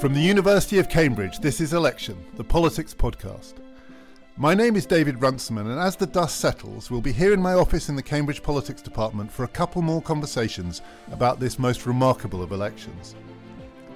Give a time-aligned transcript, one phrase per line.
[0.00, 3.54] From the University of Cambridge, this is Election, the politics podcast.
[4.36, 7.54] My name is David Runciman, and as the dust settles, we'll be here in my
[7.54, 12.42] office in the Cambridge Politics Department for a couple more conversations about this most remarkable
[12.42, 13.14] of elections.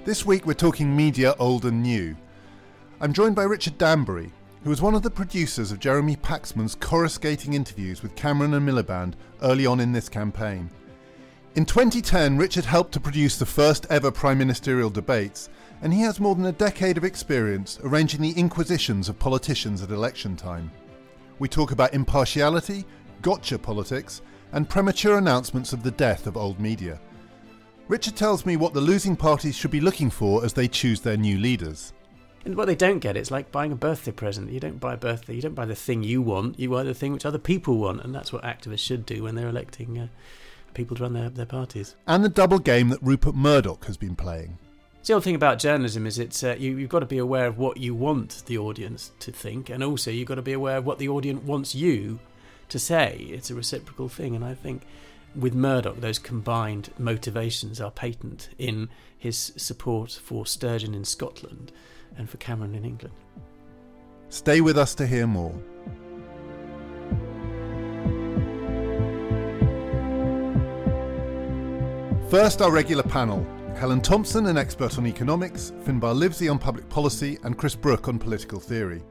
[0.07, 2.17] This week we're talking media old and new.
[3.03, 4.33] I'm joined by Richard Danbury,
[4.65, 9.17] who was one of the producers of Jeremy Paxman's coruscating interviews with Cameron and Miliband
[9.43, 10.71] early on in this campaign.
[11.57, 15.49] In 2010, Richard helped to produce the first ever prime ministerial debates,
[15.83, 19.91] and he has more than a decade of experience arranging the inquisitions of politicians at
[19.91, 20.71] election time.
[21.39, 22.85] We talk about impartiality,
[23.23, 27.01] gotcha politics, and premature announcements of the death of old media.
[27.89, 31.17] Richard tells me what the losing parties should be looking for as they choose their
[31.17, 31.93] new leaders.
[32.45, 34.51] And what they don't get, it's like buying a birthday present.
[34.51, 36.95] You don't buy a birthday, you don't buy the thing you want, you buy the
[36.95, 38.03] thing which other people want.
[38.03, 40.09] And that's what activists should do when they're electing uh,
[40.73, 41.97] people to run their, their parties.
[42.07, 44.59] And the double game that Rupert Murdoch has been playing.
[45.03, 47.59] The old thing about journalism is it's uh, you, you've got to be aware of
[47.59, 50.87] what you want the audience to think, and also you've got to be aware of
[50.87, 52.21] what the audience wants you
[52.69, 53.27] to say.
[53.31, 54.83] It's a reciprocal thing, and I think
[55.35, 61.73] with Murdoch, those combined motivations are patent in his support for Sturgeon in Scotland
[62.17, 63.15] and for Cameron in England.
[64.29, 65.55] Stay with us to hear more.
[72.29, 73.45] First, our regular panel
[73.77, 78.19] Helen Thompson, an expert on economics, Finbarr Livesey on public policy, and Chris Brooke on
[78.19, 79.03] political theory.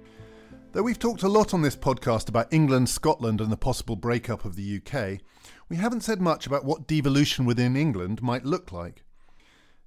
[0.71, 4.45] Though we've talked a lot on this podcast about England, Scotland, and the possible breakup
[4.45, 5.21] of the UK,
[5.69, 9.03] we haven't said much about what devolution within England might look like.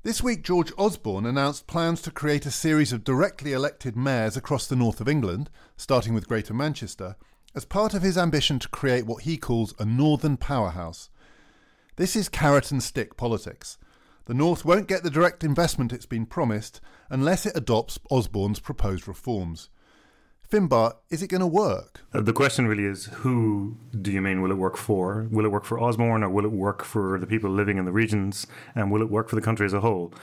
[0.02, 4.66] This week, George Osborne announced plans to create a series of directly elected mayors across
[4.66, 7.14] the north of England, starting with Greater Manchester,
[7.54, 11.08] as part of his ambition to create what he calls a northern powerhouse.
[11.94, 13.78] This is carrot and stick politics.
[14.26, 19.08] The North won't get the direct investment it's been promised unless it adopts Osborne's proposed
[19.08, 19.68] reforms.
[20.48, 22.02] Finbarr, is it going to work?
[22.14, 25.26] Uh, the question really is who do you mean will it work for?
[25.30, 27.90] Will it work for Osborne or will it work for the people living in the
[27.90, 28.46] regions?
[28.76, 30.14] And will it work for the country as a whole?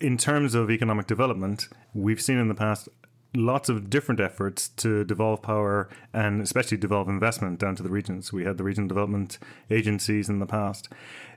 [0.00, 2.88] In terms of economic development, we've seen in the past
[3.34, 8.32] lots of different efforts to devolve power and especially devolve investment down to the regions.
[8.32, 9.38] We had the regional development
[9.70, 10.88] agencies in the past.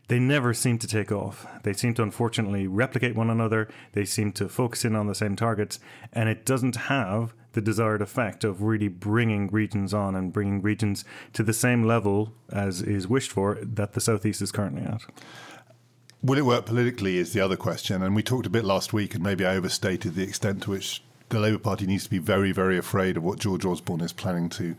[0.08, 1.48] They never seem to take off.
[1.64, 3.68] They seem to unfortunately replicate one another.
[3.94, 5.80] They seem to focus in on the same targets,
[6.14, 11.06] and it doesn't have the desired effect of really bringing regions on and bringing regions
[11.34, 15.02] to the same level as is wished for that the southeast is currently at.
[16.22, 18.04] Will it work politically is the other question.
[18.04, 21.02] And we talked a bit last week, and maybe I overstated the extent to which
[21.30, 24.50] the Labour Party needs to be very, very afraid of what George Osborne is planning
[24.50, 24.76] to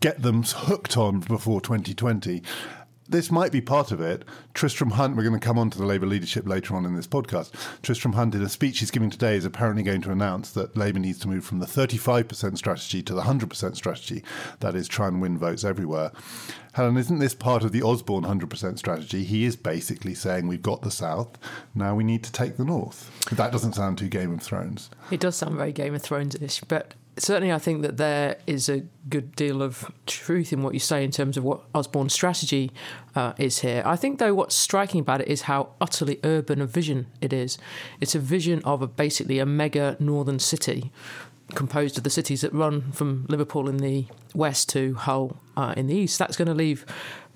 [0.00, 2.42] get them hooked on before 2020
[3.12, 4.24] this might be part of it.
[4.54, 7.06] Tristram Hunt, we're going to come on to the Labour leadership later on in this
[7.06, 7.52] podcast.
[7.82, 10.98] Tristram Hunt, in a speech he's giving today, is apparently going to announce that Labour
[10.98, 14.24] needs to move from the 35% strategy to the 100% strategy.
[14.60, 16.10] That is, try and win votes everywhere.
[16.72, 19.24] Helen, isn't this part of the Osborne 100% strategy?
[19.24, 21.36] He is basically saying we've got the South,
[21.74, 23.10] now we need to take the North.
[23.30, 24.88] That doesn't sound too Game of Thrones.
[25.10, 28.68] It does sound very Game of Thrones ish, but certainly I think that there is
[28.68, 32.70] a good deal of truth in what you say in terms of what Osborne's strategy
[33.14, 33.82] uh, is here.
[33.84, 37.58] I think, though, what's striking about it is how utterly urban a vision it is.
[38.00, 40.90] It's a vision of a, basically a mega northern city
[41.54, 45.86] composed of the cities that run from Liverpool in the west to Hull uh, in
[45.86, 46.18] the east.
[46.18, 46.86] That's going to leave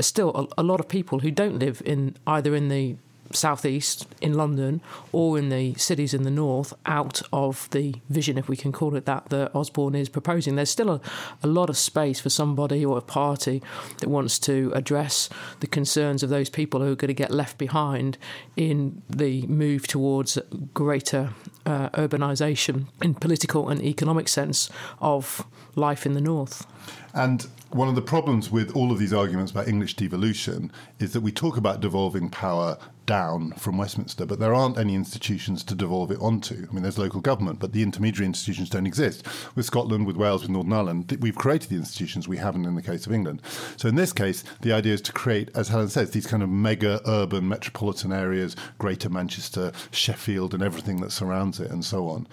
[0.00, 2.96] still a, a lot of people who don't live in either in the
[3.32, 4.80] southeast in London
[5.12, 8.94] or in the cities in the north out of the vision, if we can call
[8.96, 10.56] it that, that Osborne is proposing.
[10.56, 11.00] There's still a,
[11.42, 13.62] a lot of space for somebody or a party
[13.98, 15.28] that wants to address
[15.60, 18.18] the concerns of those people who are going to get left behind
[18.56, 20.38] in the move towards
[20.74, 21.30] greater
[21.64, 24.70] uh, urbanisation in political and economic sense
[25.00, 26.66] of life in the north.
[27.14, 31.20] And one of the problems with all of these arguments about English devolution is that
[31.20, 36.10] we talk about devolving power down from Westminster, but there aren't any institutions to devolve
[36.10, 36.66] it onto.
[36.68, 39.24] I mean, there's local government, but the intermediary institutions don't exist.
[39.54, 42.82] With Scotland, with Wales, with Northern Ireland, we've created the institutions we haven't in the
[42.82, 43.42] case of England.
[43.76, 46.48] So in this case, the idea is to create, as Helen says, these kind of
[46.48, 52.26] mega urban metropolitan areas, Greater Manchester, Sheffield, and everything that surrounds it, and so on.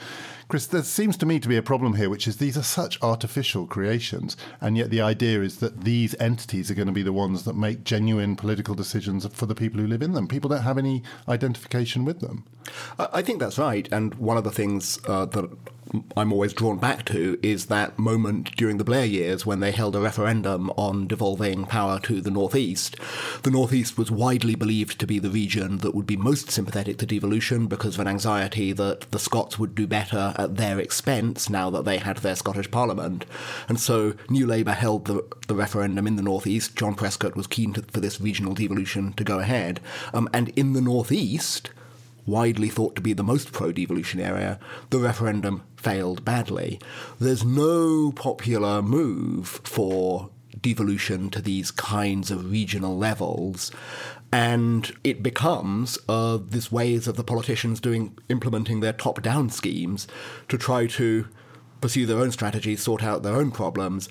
[0.53, 3.01] Chris, there seems to me to be a problem here, which is these are such
[3.01, 7.11] artificial creations, and yet the idea is that these entities are going to be the
[7.11, 10.27] ones that make genuine political decisions for the people who live in them.
[10.27, 12.43] People don't have any identification with them.
[12.99, 13.91] I think that's right.
[13.91, 15.49] And one of the things uh, that
[16.17, 19.95] I'm always drawn back to is that moment during the Blair years when they held
[19.95, 22.95] a referendum on devolving power to the Northeast.
[23.43, 27.05] The Northeast was widely believed to be the region that would be most sympathetic to
[27.05, 31.69] devolution because of an anxiety that the Scots would do better at their expense now
[31.69, 33.25] that they had their Scottish Parliament.
[33.69, 36.75] And so New Labour held the, the referendum in the Northeast.
[36.75, 39.79] John Prescott was keen to, for this regional devolution to go ahead.
[40.13, 41.69] Um, and in the Northeast,
[42.25, 44.59] widely thought to be the most pro devolution area,
[44.89, 46.79] the referendum failed badly.
[47.19, 50.29] There's no popular move for
[50.59, 53.71] devolution to these kinds of regional levels.
[54.31, 60.07] And it becomes uh, this ways of the politicians doing implementing their top-down schemes
[60.47, 61.27] to try to
[61.81, 64.07] pursue their own strategies, sort out their own problems,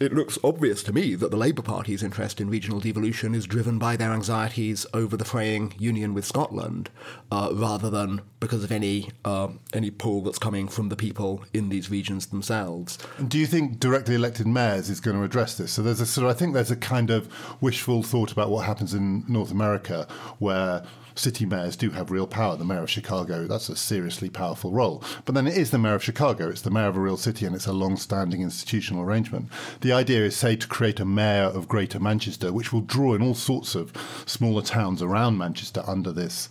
[0.00, 3.78] it looks obvious to me that the Labour Party's interest in regional devolution is driven
[3.78, 6.90] by their anxieties over the fraying union with Scotland,
[7.30, 11.68] uh, rather than because of any uh, any pull that's coming from the people in
[11.68, 12.98] these regions themselves.
[13.26, 15.72] Do you think directly elected mayors is going to address this?
[15.72, 17.28] So there's a sort of, I think there's a kind of
[17.60, 20.08] wishful thought about what happens in North America,
[20.38, 22.56] where city mayors do have real power.
[22.56, 25.02] The mayor of Chicago, that's a seriously powerful role.
[25.24, 27.46] But then it is the mayor of Chicago, it's the mayor of a real city,
[27.46, 29.48] and it's a long standing institutional arrangement.
[29.80, 33.22] The idea is, say, to create a mayor of Greater Manchester, which will draw in
[33.22, 33.92] all sorts of
[34.26, 36.48] smaller towns around Manchester under this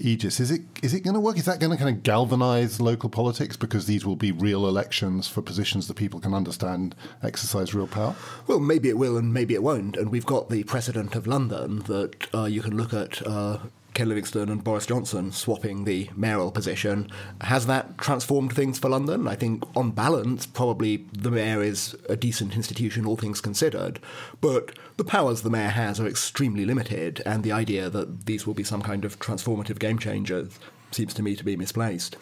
[0.00, 0.40] aegis.
[0.40, 1.38] Is it is it going to work?
[1.38, 5.28] Is that going to kind of galvanise local politics because these will be real elections
[5.28, 8.14] for positions that people can understand, exercise real power?
[8.46, 9.96] Well, maybe it will, and maybe it won't.
[9.96, 13.26] And we've got the precedent of London that uh, you can look at.
[13.26, 13.58] Uh,
[13.94, 17.10] Ken Livingstone and Boris Johnson swapping the mayoral position.
[17.40, 19.28] Has that transformed things for London?
[19.28, 24.00] I think, on balance, probably the mayor is a decent institution, all things considered.
[24.40, 28.54] But the powers the mayor has are extremely limited, and the idea that these will
[28.54, 30.48] be some kind of transformative game changer
[30.90, 32.16] seems to me to be misplaced.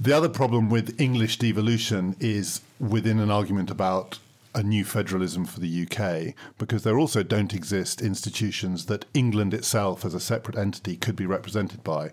[0.00, 4.18] The other problem with English devolution is within an argument about
[4.56, 10.04] a new federalism for the UK because there also don't exist institutions that England itself
[10.04, 12.10] as a separate entity could be represented by.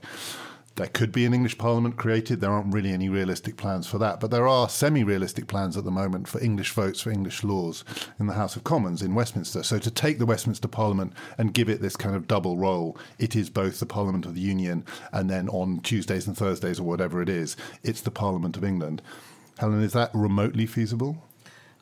[0.75, 2.41] There could be an English Parliament created.
[2.41, 4.19] There aren't really any realistic plans for that.
[4.19, 7.83] But there are semi realistic plans at the moment for English votes for English laws
[8.19, 9.61] in the House of Commons in Westminster.
[9.61, 13.35] So to take the Westminster Parliament and give it this kind of double role, it
[13.35, 17.21] is both the Parliament of the Union and then on Tuesdays and Thursdays or whatever
[17.21, 19.03] it is, it's the Parliament of England.
[19.59, 21.23] Helen, is that remotely feasible?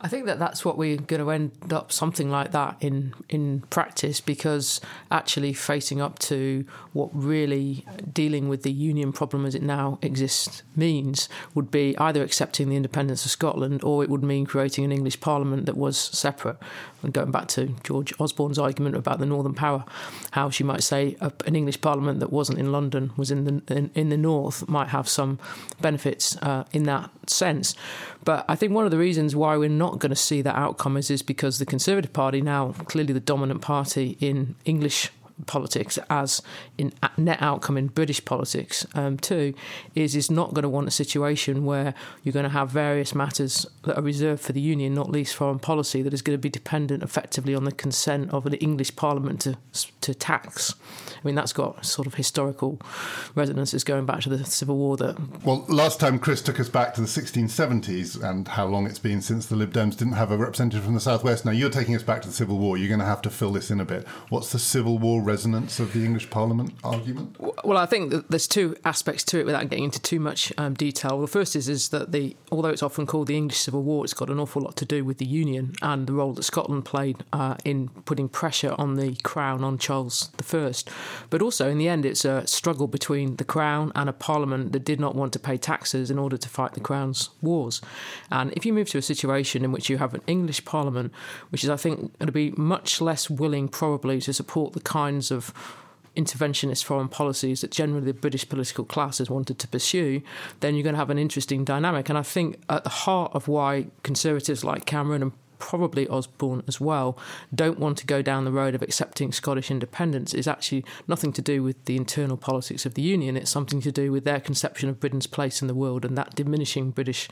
[0.04, 3.62] I think that that's what we're going to end up something like that in in
[3.70, 4.82] practice because
[5.12, 10.64] actually facing up to what really dealing with the union problem as it now exists
[10.76, 14.92] means would be either accepting the independence of Scotland or it would mean creating an
[14.92, 16.58] English Parliament that was separate.
[17.04, 19.86] And going back to George Osborne's argument about the Northern Power,
[20.32, 21.16] how she might say
[21.46, 24.88] an English Parliament that wasn't in London was in the in, in the north might
[24.88, 25.38] have some
[25.80, 27.76] benefits uh, in that sense.
[28.24, 30.98] But I think one of the reasons why we're not going to see that outcome
[30.98, 35.12] is, is because the Conservative Party, now clearly the dominant party in English
[35.48, 36.42] politics as
[36.78, 39.54] in net outcome in British politics um, too
[39.96, 41.94] is is not going to want a situation where
[42.24, 45.60] you're going to have various matters that are reserved for the union, not least foreign
[45.60, 49.42] policy, that is going to be dependent effectively on the consent of an English Parliament
[49.42, 49.58] to
[50.02, 50.76] to tax.
[51.24, 52.80] I mean that's got sort of historical
[53.36, 54.98] resonances going back to the Civil War.
[54.98, 59.00] That well, last time Chris took us back to the 1670s and how long it's
[59.00, 61.46] been since the Lib Dems didn't have a representative from the southwest.
[61.46, 62.78] Now you're taking us back to the Civil War.
[62.78, 64.08] You're going to have to fill this in a bit.
[64.30, 65.22] What's the Civil War?
[65.32, 67.38] Resonance of the English Parliament argument?
[67.64, 71.22] Well, I think there's two aspects to it without getting into too much um, detail.
[71.22, 74.14] The first is is that the although it's often called the English Civil War, it's
[74.14, 77.18] got an awful lot to do with the Union and the role that Scotland played
[77.34, 80.74] uh, in putting pressure on the Crown on Charles I.
[81.30, 84.84] But also, in the end, it's a struggle between the Crown and a Parliament that
[84.92, 87.82] did not want to pay taxes in order to fight the Crown's wars.
[88.30, 91.10] And if you move to a situation in which you have an English Parliament,
[91.52, 95.11] which is, I think, going to be much less willing, probably, to support the kinds
[95.32, 95.54] of
[96.16, 100.22] interventionist foreign policies that generally the British political class has wanted to pursue,
[100.60, 102.10] then you're going to have an interesting dynamic.
[102.10, 106.82] And I think at the heart of why conservatives like Cameron and probably Osborne as
[106.82, 107.18] well
[107.54, 111.42] don't want to go down the road of accepting Scottish independence is actually nothing to
[111.42, 113.38] do with the internal politics of the Union.
[113.38, 116.36] It's something to do with their conception of Britain's place in the world and that
[116.36, 117.30] diminishing British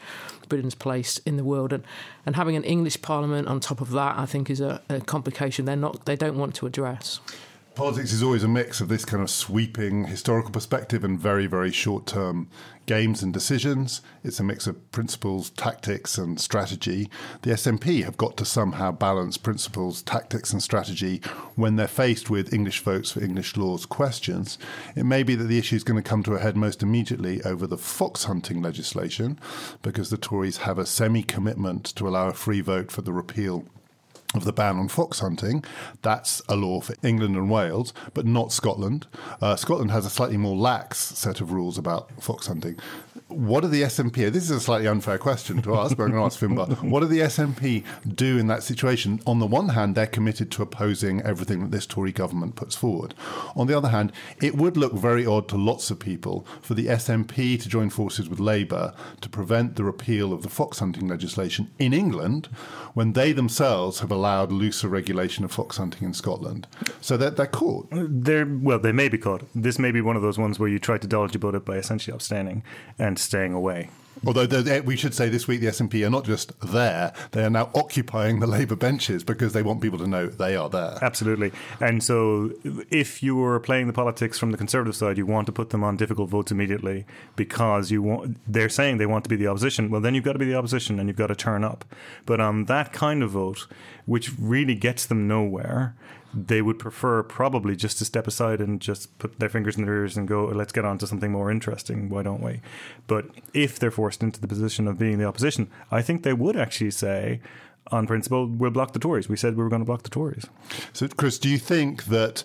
[0.47, 1.73] Britain's place in the world.
[1.73, 1.83] And,
[2.23, 5.65] and having an English Parliament on top of that, I think, is a, a complication
[5.65, 7.19] they're not they don't want to address.
[7.75, 11.71] Politics is always a mix of this kind of sweeping historical perspective and very, very
[11.71, 12.49] short term
[12.85, 14.01] games and decisions.
[14.23, 17.09] It's a mix of principles, tactics, and strategy.
[17.43, 21.21] The SNP have got to somehow balance principles, tactics, and strategy
[21.55, 24.57] when they're faced with English votes for English laws questions.
[24.95, 27.41] It may be that the issue is going to come to a head most immediately
[27.43, 29.39] over the fox hunting legislation,
[29.83, 33.65] because the Tories have a semi commitment to allow a free vote for the repeal
[34.35, 35.63] of the ban on fox hunting.
[36.03, 39.07] That's a law for England and Wales, but not Scotland.
[39.41, 42.77] Uh, Scotland has a slightly more lax set of rules about fox hunting.
[43.27, 44.31] What do the SNP?
[44.31, 46.81] This is a slightly unfair question to ask, but I'm going to ask Finbarr.
[46.89, 47.83] What do the SNP
[48.15, 49.19] do in that situation?
[49.27, 53.13] On the one hand, they're committed to opposing everything that this Tory government puts forward.
[53.55, 56.87] On the other hand, it would look very odd to lots of people for the
[56.87, 61.69] SNP to join forces with Labour to prevent the repeal of the fox hunting legislation
[61.77, 62.47] in England
[62.93, 66.67] when they themselves have allowed looser regulation of fox hunting in Scotland.
[67.01, 67.87] So they're, they're caught.
[67.91, 69.43] They're, well, they may be caught.
[69.55, 71.77] This may be one of those ones where you try to dodge about it by
[71.77, 72.63] essentially abstaining
[72.97, 73.89] and staying away.
[74.25, 77.69] Although we should say this week the SNP are not just there; they are now
[77.73, 80.97] occupying the Labour benches because they want people to know they are there.
[81.01, 81.51] Absolutely.
[81.79, 82.51] And so,
[82.89, 85.83] if you were playing the politics from the Conservative side, you want to put them
[85.83, 88.37] on difficult votes immediately because you want.
[88.47, 89.89] They're saying they want to be the opposition.
[89.89, 91.85] Well, then you've got to be the opposition and you've got to turn up.
[92.25, 93.67] But on that kind of vote,
[94.05, 95.95] which really gets them nowhere,
[96.33, 99.95] they would prefer probably just to step aside and just put their fingers in their
[99.95, 102.09] ears and go, let's get on to something more interesting.
[102.09, 102.61] Why don't we?
[103.07, 106.55] But if they're forced into the position of being the opposition, I think they would
[106.55, 107.41] actually say,
[107.91, 109.27] on principle, we'll block the Tories.
[109.27, 110.45] We said we were going to block the Tories.
[110.93, 112.43] So, Chris, do you think that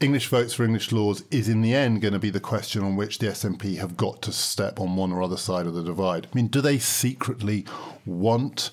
[0.00, 2.96] English votes for English laws is in the end going to be the question on
[2.96, 6.26] which the SNP have got to step on one or other side of the divide?
[6.26, 7.64] I mean, do they secretly
[8.04, 8.70] want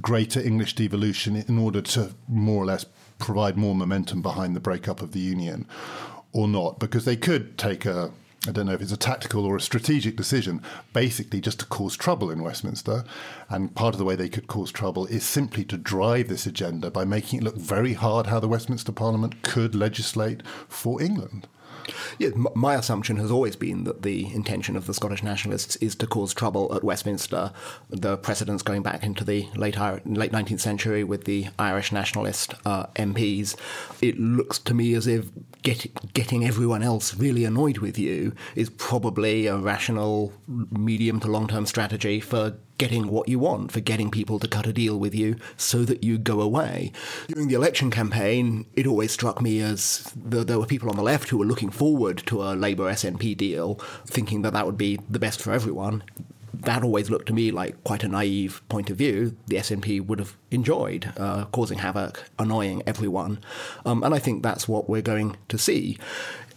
[0.00, 2.84] greater English devolution in order to more or less
[3.18, 5.66] provide more momentum behind the breakup of the union
[6.32, 8.12] or not, because they could take a
[8.48, 11.96] I don't know if it's a tactical or a strategic decision, basically just to cause
[11.96, 13.04] trouble in Westminster.
[13.48, 16.90] And part of the way they could cause trouble is simply to drive this agenda
[16.90, 21.48] by making it look very hard how the Westminster Parliament could legislate for England.
[22.18, 26.06] Yeah, my assumption has always been that the intention of the Scottish nationalists is to
[26.06, 27.52] cause trouble at Westminster.
[27.90, 32.86] The precedents going back into the late late 19th century with the Irish nationalist uh,
[32.96, 33.56] MPs,
[34.00, 35.30] it looks to me as if
[35.62, 41.48] get, getting everyone else really annoyed with you is probably a rational medium to long
[41.48, 45.14] term strategy for getting what you want, for getting people to cut a deal with
[45.14, 46.92] you so that you go away.
[47.28, 51.02] During the election campaign, it always struck me as the, there were people on the
[51.02, 54.98] left who were looking forward to a Labour SNP deal, thinking that that would be
[55.08, 56.02] the best for everyone.
[56.52, 59.36] That always looked to me like quite a naive point of view.
[59.46, 63.40] The SNP would have enjoyed uh, causing havoc, annoying everyone.
[63.84, 65.98] Um, and I think that's what we're going to see.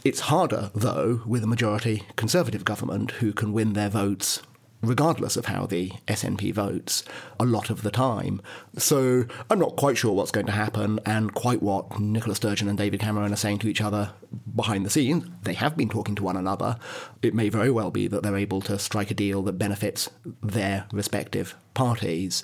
[0.05, 4.41] It's harder, though, with a majority Conservative government who can win their votes
[4.81, 7.03] regardless of how the SNP votes,
[7.39, 8.41] a lot of the time.
[8.77, 12.77] So I'm not quite sure what's going to happen and quite what Nicola Sturgeon and
[12.77, 14.11] David Cameron are saying to each other
[14.55, 15.25] behind the scenes.
[15.43, 16.77] They have been talking to one another.
[17.21, 20.09] It may very well be that they're able to strike a deal that benefits
[20.41, 22.43] their respective parties.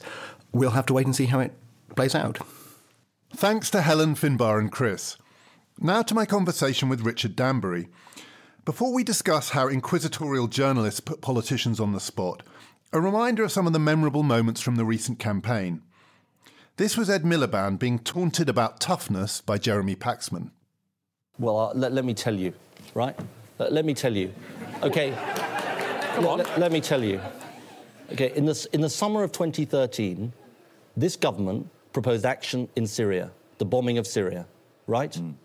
[0.51, 1.53] We'll have to wait and see how it
[1.95, 2.39] plays out.
[3.33, 5.17] Thanks to Helen, Finbarr, and Chris.
[5.79, 7.89] Now to my conversation with Richard Danbury.
[8.65, 12.41] Before we discuss how inquisitorial journalists put politicians on the spot,
[12.91, 15.83] a reminder of some of the memorable moments from the recent campaign.
[16.77, 20.49] This was Ed Miliband being taunted about toughness by Jeremy Paxman.
[21.37, 22.53] Well, uh, let, let, me tell you,
[22.95, 23.15] right?
[23.59, 24.33] Let, let me tell you.
[24.81, 25.11] Okay.
[26.15, 26.39] Come on.
[26.39, 27.21] Let, let, me tell you.
[28.13, 30.33] Okay, in, this, in the summer of 2013,
[30.97, 33.29] this government proposed action in Syria,
[33.59, 34.47] the bombing of Syria,
[34.87, 35.11] right?
[35.11, 35.35] Mm.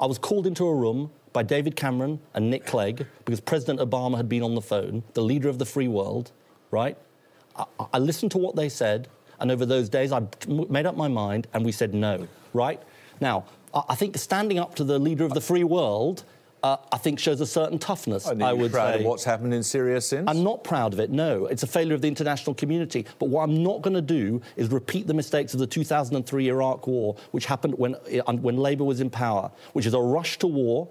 [0.00, 4.16] I was called into a room by David Cameron and Nick Clegg because President Obama
[4.16, 6.30] had been on the phone, the leader of the free world,
[6.70, 6.96] right?
[7.56, 9.08] I, I listened to what they said,
[9.40, 12.80] and over those days I made up my mind and we said no, right?
[13.20, 16.24] Now, I think standing up to the leader of the free world
[16.62, 18.26] uh, I think shows a certain toughness.
[18.26, 19.00] I would proud say.
[19.00, 20.24] of what's happened in Syria since.
[20.26, 21.10] I'm not proud of it.
[21.10, 23.04] No, it's a failure of the international community.
[23.18, 26.86] But what I'm not going to do is repeat the mistakes of the 2003 Iraq
[26.86, 30.46] War, which happened when uh, when Labour was in power, which is a rush to
[30.46, 30.88] war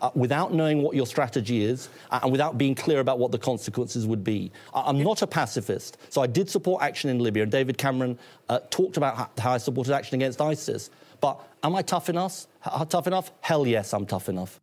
[0.00, 3.38] uh, without knowing what your strategy is uh, and without being clear about what the
[3.38, 4.50] consequences would be.
[4.74, 8.60] I'm not a pacifist, so I did support action in Libya, and David Cameron uh,
[8.70, 10.90] talked about how, how I supported action against ISIS.
[11.20, 12.46] But am I tough enough?
[12.66, 13.30] H- tough enough?
[13.40, 14.60] Hell yes, I'm tough enough.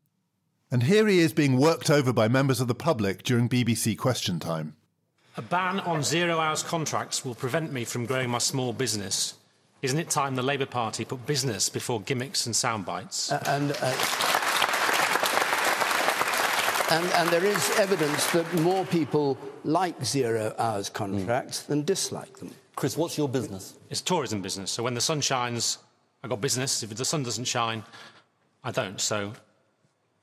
[0.70, 4.40] And here he is being worked over by members of the public during BBC Question
[4.40, 4.76] Time.
[5.38, 9.36] A ban on zero hours contracts will prevent me from growing my small business.
[9.84, 13.32] Isn't it time the Labour Party put business before gimmicks and sound bites?
[13.32, 14.47] Uh, and, uh,
[16.90, 21.68] and, and there is evidence that more people like zero hours contracts mm.
[21.68, 22.52] than dislike them.
[22.76, 23.76] Chris, what's your business?
[23.90, 24.72] It's tourism business.
[24.72, 25.80] So when the sun shines,
[26.24, 26.84] I got business.
[26.84, 27.84] If the sun doesn't shine,
[28.64, 29.02] I don't.
[29.02, 29.34] So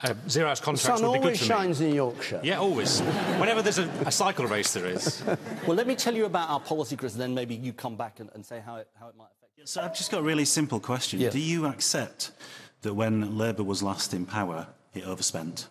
[0.02, 1.52] uh, zero hours contracts would be good for me.
[1.52, 2.40] always shines in Yorkshire.
[2.42, 3.00] Yeah, always.
[3.40, 5.22] Whenever there's a, a, cycle race, there is.
[5.66, 8.20] well, let me tell you about our policy, Chris, and then maybe you come back
[8.20, 9.66] and, and say how it, how it might affect you.
[9.66, 11.18] So I've just got a really simple question.
[11.18, 12.32] Do you accept
[12.82, 15.68] that when Labour was last in power, it overspent?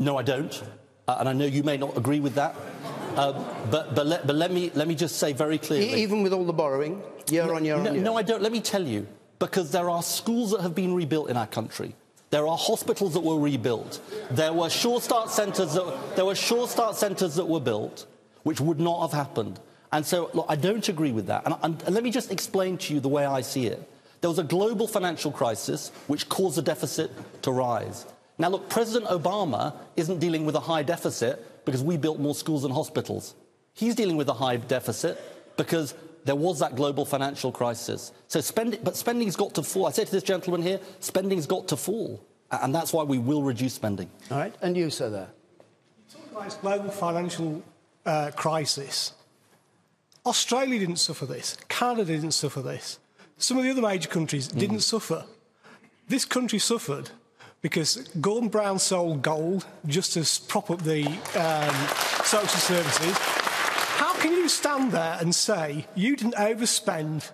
[0.00, 0.62] No, I don't.
[1.06, 2.56] Uh, and I know you may not agree with that.
[3.14, 3.32] Uh,
[3.70, 6.02] but but, let, but let, me, let me just say very clearly.
[6.02, 8.02] Even with all the borrowing, year no, on year no, on year?
[8.02, 8.42] No, I don't.
[8.42, 9.06] Let me tell you.
[9.38, 11.94] Because there are schools that have been rebuilt in our country.
[12.30, 14.00] There are hospitals that were rebuilt.
[14.30, 18.06] There were sure start centres that, there were sure start centres that were built,
[18.42, 19.58] which would not have happened.
[19.92, 21.44] And so, look, I don't agree with that.
[21.44, 23.82] And, and, and let me just explain to you the way I see it.
[24.20, 27.10] There was a global financial crisis which caused the deficit
[27.42, 28.06] to rise.
[28.40, 32.64] Now, look, President Obama isn't dealing with a high deficit because we built more schools
[32.64, 33.34] and hospitals.
[33.74, 35.20] He's dealing with a high deficit
[35.58, 35.94] because
[36.24, 38.12] there was that global financial crisis.
[38.28, 39.86] So spend, but spending's got to fall.
[39.86, 42.24] I say to this gentleman here, spending's got to fall.
[42.50, 44.08] And that's why we will reduce spending.
[44.30, 44.54] All right.
[44.62, 45.28] And you, sir, there.
[46.08, 47.62] You talk about this global financial
[48.06, 49.12] uh, crisis.
[50.24, 51.58] Australia didn't suffer this.
[51.68, 53.00] Canada didn't suffer this.
[53.36, 54.58] Some of the other major countries mm.
[54.58, 55.26] didn't suffer.
[56.08, 57.10] This country suffered
[57.62, 63.16] because Gordon Brown sold gold just to prop up the um, social services.
[63.98, 67.30] How can you stand there and say you didn't overspend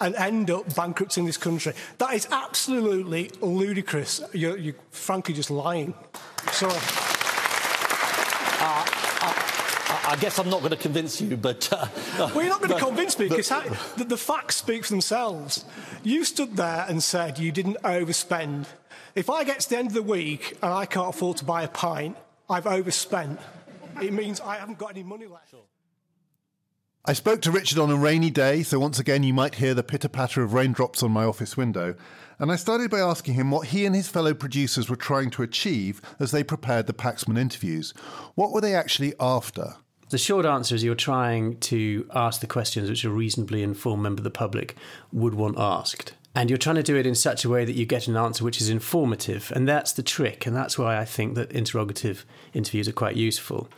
[0.00, 1.74] and end up bankrupting this country?
[1.98, 4.22] That is absolutely ludicrous.
[4.32, 5.92] You're, you're frankly just lying.
[6.52, 6.72] Sorry.
[8.62, 8.84] Uh,
[10.02, 11.68] I guess I'm not going to convince you, but.
[11.72, 11.86] Uh,
[12.18, 13.48] well, you're not going to convince me because
[13.96, 15.64] the, the facts speak for themselves.
[16.02, 18.66] You stood there and said you didn't overspend
[19.14, 21.62] if I get to the end of the week and I can't afford to buy
[21.62, 22.16] a pint,
[22.48, 23.40] I've overspent.
[24.00, 25.54] It means I haven't got any money left.
[27.06, 29.82] I spoke to Richard on a rainy day, so once again you might hear the
[29.82, 31.94] pitter patter of raindrops on my office window.
[32.38, 35.42] And I started by asking him what he and his fellow producers were trying to
[35.42, 37.94] achieve as they prepared the Paxman interviews.
[38.34, 39.76] What were they actually after?
[40.10, 44.20] The short answer is you're trying to ask the questions which a reasonably informed member
[44.20, 44.76] of the public
[45.10, 46.14] would want asked.
[46.34, 48.44] And you're trying to do it in such a way that you get an answer
[48.44, 49.52] which is informative.
[49.54, 50.46] And that's the trick.
[50.46, 53.68] And that's why I think that interrogative interviews are quite useful.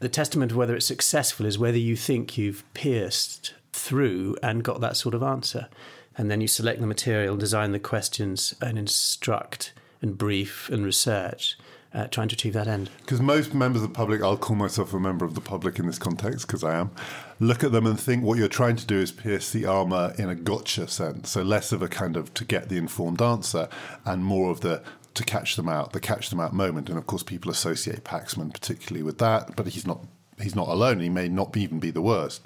[0.00, 4.80] The testament of whether it's successful is whether you think you've pierced through and got
[4.80, 5.68] that sort of answer.
[6.16, 11.58] And then you select the material, design the questions, and instruct and brief and research
[11.92, 12.90] uh, trying to achieve that end.
[13.00, 15.86] Because most members of the public, I'll call myself a member of the public in
[15.86, 16.90] this context because I am,
[17.38, 20.28] look at them and think what you're trying to do is pierce the armour in
[20.28, 21.30] a gotcha sense.
[21.30, 23.68] So less of a kind of to get the informed answer
[24.04, 24.82] and more of the
[25.14, 26.88] to catch them out, the catch them out moment.
[26.88, 30.06] And of course, people associate Paxman particularly with that, but he's not
[30.40, 31.00] he's not alone.
[31.00, 32.42] He may not even be the worst.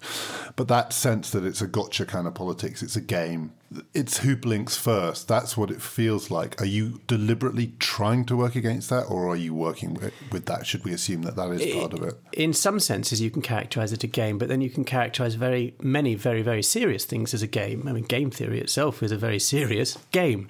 [0.56, 3.52] But that sense that it's a gotcha kind of politics, it's a game.
[3.92, 5.26] It's who blinks first.
[5.26, 6.60] That's what it feels like.
[6.62, 10.64] Are you deliberately trying to work against that, or are you working with, with that?
[10.64, 12.14] Should we assume that that is it, part of it?
[12.32, 15.74] In some senses, you can characterize it a game, but then you can characterize very
[15.82, 17.88] many very very serious things as a game.
[17.88, 20.48] I mean, game theory itself is a very serious game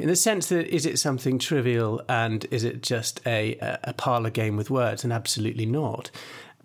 [0.00, 4.30] in the sense that is it something trivial and is it just a, a parlor
[4.30, 5.04] game with words?
[5.04, 6.10] And absolutely not.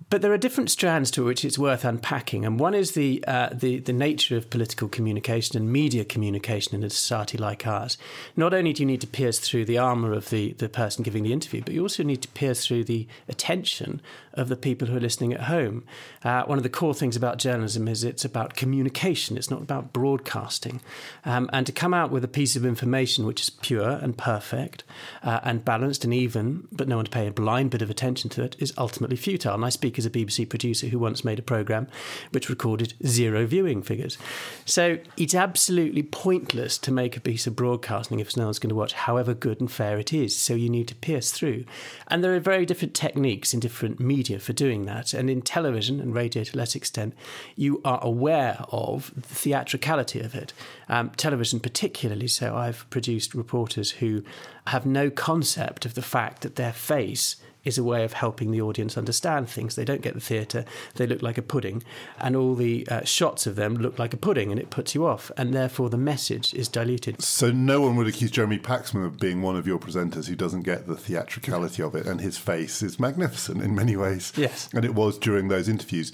[0.10, 3.50] But there are different strands to which it's worth unpacking, and one is the uh,
[3.54, 7.98] the the nature of political communication and media communication in a society like ours.
[8.36, 11.24] Not only do you need to pierce through the armour of the the person giving
[11.24, 14.02] the interview, but you also need to pierce through the attention
[14.34, 15.84] of the people who are listening at home.
[16.24, 19.38] Uh, one of the core things about journalism is it's about communication.
[19.38, 20.82] It's not about broadcasting,
[21.26, 24.84] um, and to come out with a piece of information which is pure and perfect
[25.24, 28.30] uh, and balanced and even, but no one to pay a blind bit of attention
[28.32, 29.54] to it, is ultimately futile.
[29.54, 31.88] And I speak as a BBC producer who once made a programme
[32.32, 34.18] which recorded zero viewing figures.
[34.66, 38.76] So it's absolutely pointless to make a piece of broadcasting if no one's going to
[38.76, 40.36] watch, however good and fair it is.
[40.36, 41.66] So you need to pierce through.
[42.08, 45.14] And there are very different techniques in different media for doing that.
[45.14, 47.14] And in television and radio to less extent,
[47.56, 50.54] you are aware of the theatricality of it.
[50.90, 54.24] Um, television, particularly so, I've produced reporters who
[54.68, 58.62] have no concept of the fact that their face is a way of helping the
[58.62, 59.76] audience understand things.
[59.76, 61.84] They don't get the theatre, they look like a pudding,
[62.20, 65.06] and all the uh, shots of them look like a pudding, and it puts you
[65.06, 67.22] off, and therefore the message is diluted.
[67.22, 70.64] So, no one would accuse Jeremy Paxman of being one of your presenters who doesn't
[70.64, 74.34] get the theatricality of it, and his face is magnificent in many ways.
[74.36, 74.70] Yes.
[74.74, 76.12] And it was during those interviews.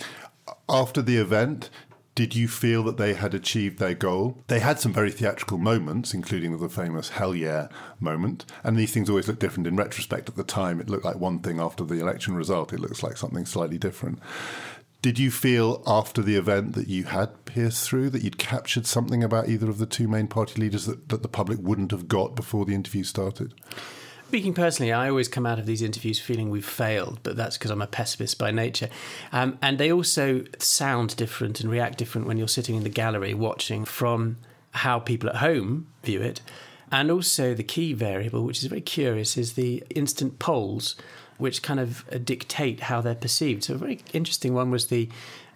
[0.69, 1.69] After the event,
[2.17, 4.39] Did you feel that they had achieved their goal?
[4.47, 7.67] They had some very theatrical moments, including the famous hell yeah
[7.99, 8.43] moment.
[8.63, 10.27] And these things always look different in retrospect.
[10.27, 13.17] At the time, it looked like one thing after the election result, it looks like
[13.17, 14.17] something slightly different.
[15.03, 19.23] Did you feel after the event that you had pierced through, that you'd captured something
[19.23, 22.35] about either of the two main party leaders that, that the public wouldn't have got
[22.35, 23.53] before the interview started?
[24.27, 27.71] Speaking personally, I always come out of these interviews feeling we've failed, but that's because
[27.71, 28.89] I'm a pessimist by nature.
[29.31, 33.33] Um, and they also sound different and react different when you're sitting in the gallery
[33.33, 34.35] watching from
[34.71, 36.41] how people at home view it.
[36.91, 40.97] And also, the key variable, which is very curious, is the instant polls,
[41.37, 43.63] which kind of dictate how they're perceived.
[43.63, 45.07] So, a very interesting one was the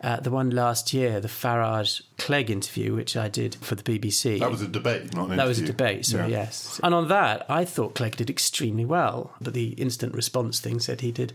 [0.04, 4.40] uh, the one last year, the Farage Clegg interview, which I did for the BBC.
[4.40, 5.48] That was a debate, not an That interview.
[5.48, 6.40] was a debate, sorry, Yeah.
[6.44, 6.80] yes.
[6.84, 11.02] And on that, I thought Clegg did extremely well, but the instant response thing said
[11.02, 11.34] he did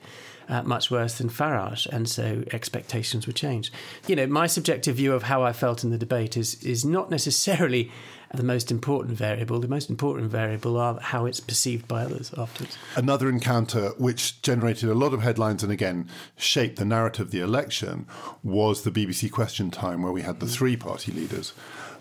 [0.49, 3.73] uh, much worse than Farage, and so expectations were changed.
[4.07, 7.11] You know, my subjective view of how I felt in the debate is is not
[7.11, 7.91] necessarily
[8.35, 9.61] the most important variable.
[9.61, 12.77] The most important variable are how it's perceived by others afterwards.
[12.97, 17.41] Another encounter which generated a lot of headlines and again shaped the narrative of the
[17.41, 18.07] election
[18.43, 21.53] was the BBC Question Time, where we had the three party leaders.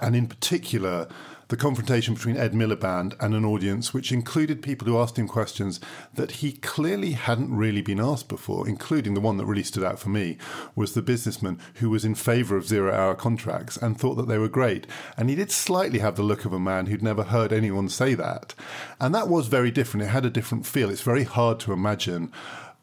[0.01, 1.07] And in particular,
[1.47, 5.79] the confrontation between Ed Miliband and an audience which included people who asked him questions
[6.13, 9.99] that he clearly hadn't really been asked before, including the one that really stood out
[9.99, 10.37] for me
[10.75, 14.37] was the businessman who was in favour of zero hour contracts and thought that they
[14.37, 14.87] were great.
[15.17, 18.13] And he did slightly have the look of a man who'd never heard anyone say
[18.15, 18.55] that.
[18.99, 20.05] And that was very different.
[20.05, 20.89] It had a different feel.
[20.89, 22.31] It's very hard to imagine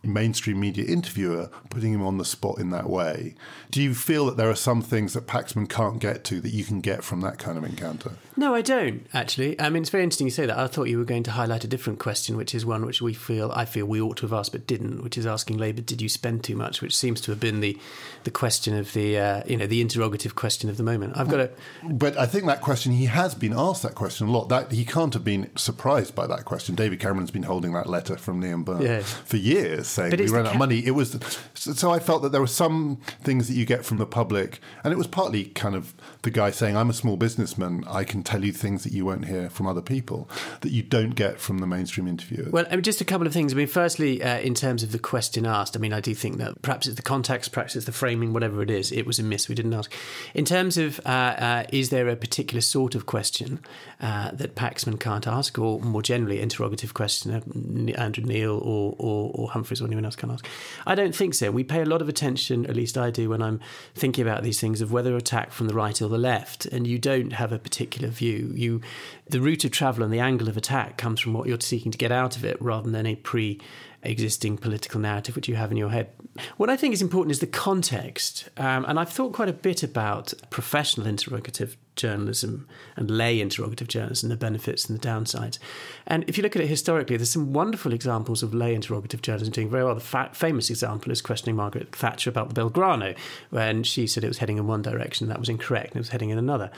[0.04, 3.34] mainstream media interviewer putting him on the spot in that way.
[3.70, 6.64] Do you feel that there are some things that Paxman can't get to that you
[6.64, 8.12] can get from that kind of encounter?
[8.36, 9.60] No, I don't actually.
[9.60, 10.58] I mean, it's very interesting you say that.
[10.58, 13.12] I thought you were going to highlight a different question, which is one which we
[13.14, 16.00] feel I feel we ought to have asked but didn't, which is asking Labour, "Did
[16.00, 17.78] you spend too much?" Which seems to have been the
[18.24, 21.16] the question of the uh, you know the interrogative question of the moment.
[21.16, 21.50] I've got a
[21.84, 24.48] But I think that question, he has been asked that question a lot.
[24.48, 26.74] That He can't have been surprised by that question.
[26.74, 29.12] David Cameron's been holding that letter from Liam Byrne Yes.
[29.12, 30.84] for years saying But we ran out of money.
[30.84, 31.18] It was
[31.54, 34.92] so I felt that there were some things that you get from the public, and
[34.92, 38.44] it was partly kind of the guy saying, I'm a small businessman, I can tell
[38.44, 40.28] you things that you won't hear from other people
[40.60, 42.52] that you don't get from the mainstream interviewers.
[42.52, 43.52] Well, I mean, just a couple of things.
[43.52, 46.38] I mean, firstly, uh, in terms of the question asked, I mean, I do think
[46.38, 49.22] that perhaps it's the context, perhaps it's the framing, whatever it is, it was a
[49.22, 49.48] miss.
[49.48, 49.92] We didn't ask.
[50.34, 53.60] In terms of uh, uh, is there a particular sort of question
[54.00, 59.30] uh, that Paxman can't ask, or more generally, interrogative question that Andrew Neil or, or,
[59.34, 60.46] or Humphrys or anyone else can ask?
[60.86, 61.50] I don't think so.
[61.50, 63.60] We pay a lot of attention, at least I do, when I'm
[63.94, 66.98] thinking about these things, of whether attack from the right or the left, and you
[66.98, 68.52] don't have a particular view.
[68.54, 68.80] You,
[69.28, 71.98] the route of travel and the angle of attack comes from what you're seeking to
[71.98, 73.60] get out of it, rather than a pre
[74.02, 76.10] existing political narrative which you have in your head.
[76.56, 79.82] What I think is important is the context, um, and I've thought quite a bit
[79.82, 85.58] about professional interrogative journalism and lay interrogative journalism, the benefits and the downsides.
[86.06, 89.52] And if you look at it historically, there's some wonderful examples of lay interrogative journalism
[89.52, 89.94] doing very well.
[89.94, 93.16] The fa- famous example is questioning Margaret Thatcher about the Belgrano,
[93.50, 96.10] when she said it was heading in one direction, that was incorrect, and it was
[96.10, 96.70] heading in another.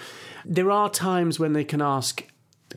[0.45, 2.27] There are times when they can ask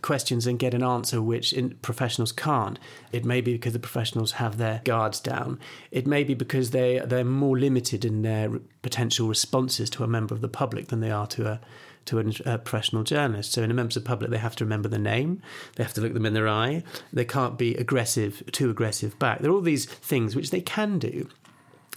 [0.02, 2.80] questions and get an answer which professionals can't.
[3.12, 5.60] It may be because the professionals have their guards down.
[5.91, 10.36] It may be because they they're more limited in their potential responses to a member
[10.36, 11.62] of the public than they are to a
[12.07, 13.51] to a, a uh, professional journalist.
[13.51, 15.41] So in a member of the public, they have to remember the name,
[15.75, 19.39] they have to look them in their eye, they can't be aggressive, too aggressive back.
[19.39, 21.29] There are all these things which they can do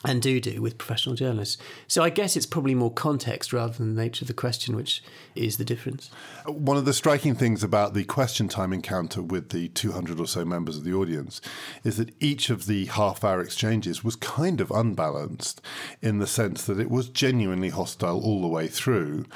[0.05, 1.59] and do do with professional journalists.
[1.87, 5.03] So I guess it's probably more context rather than the nature of the question, which
[5.35, 6.11] is the difference.
[6.47, 10.45] One of the striking things about the question time encounter with the 200 or so
[10.45, 11.41] members of the audience
[11.85, 15.61] is that each of the half hour exchanges was kind of unbalanced
[16.01, 19.27] in the sense that it was genuinely hostile all the way through.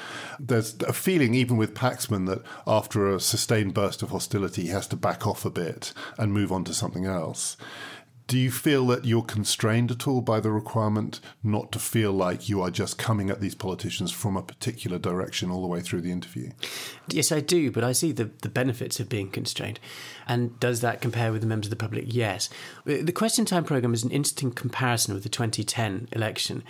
[0.40, 4.86] There's a feeling, even with Paxman, that after a sustained burst of hostility, he has
[4.88, 7.56] to back off a bit and move on to something else.
[8.26, 12.48] Do you feel that you're constrained at all by the requirement not to feel like
[12.48, 16.00] you are just coming at these politicians from a particular direction all the way through
[16.00, 16.50] the interview?
[17.08, 19.78] Yes, I do, but I see the, the benefits of being constrained.
[20.26, 22.04] And does that compare with the members of the public?
[22.06, 22.48] Yes.
[22.86, 26.64] The Question Time programme is an interesting comparison with the 2010 election.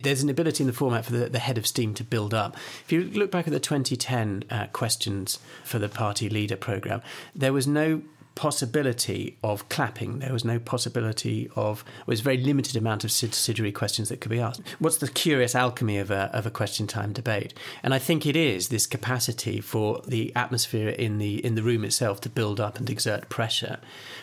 [0.00, 2.56] There's an ability in the format for the, the head of steam to build up.
[2.84, 7.02] If you look back at the 2010 uh, questions for the party leader programme,
[7.34, 8.02] there was no
[8.36, 10.20] possibility of clapping.
[10.20, 11.84] There was no possibility of.
[12.02, 14.62] It was very limited amount of subsidiary questions that could be asked.
[14.78, 17.54] What's the curious alchemy of a of a question time debate?
[17.82, 21.84] And I think it is this capacity for the atmosphere in the in the room
[21.84, 23.78] itself to build up and exert pressure.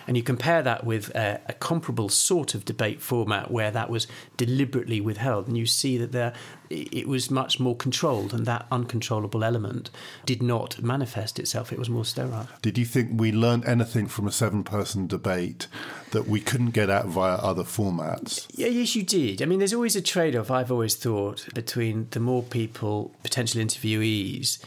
[0.08, 4.08] And you compare that with a, a comparable sort of debate format where that was
[4.38, 6.34] deliberately withheld, and you see that there
[6.82, 9.90] it was much more controlled, and that uncontrollable element
[10.26, 11.72] did not manifest itself.
[11.72, 12.48] It was more sterile.
[12.62, 15.68] Did you think we learned anything from a seven person debate
[16.12, 18.46] that we couldn't get at via other formats?
[18.52, 19.42] Yeah, yes, you did.
[19.42, 23.62] I mean, there's always a trade off, I've always thought, between the more people, potential
[23.62, 24.64] interviewees,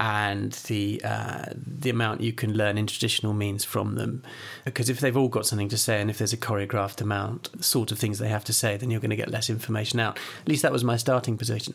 [0.00, 4.22] and the uh, the amount you can learn in traditional means from them.
[4.64, 7.90] Because if they've all got something to say, and if there's a choreographed amount, sort
[7.90, 10.18] of things they have to say, then you're going to get less information out.
[10.42, 11.74] At least that was my starting position.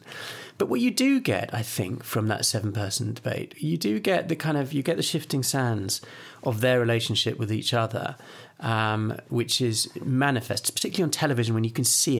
[0.58, 4.36] But what you do get, I think, from that seven-person debate, you do get the
[4.36, 6.00] kind of you get the shifting sands
[6.44, 8.16] of their relationship with each other,
[8.62, 12.20] um, which is manifest, particularly on television when you can see.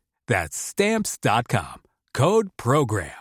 [0.27, 1.81] That's stamps.com.
[2.13, 3.11] Code program.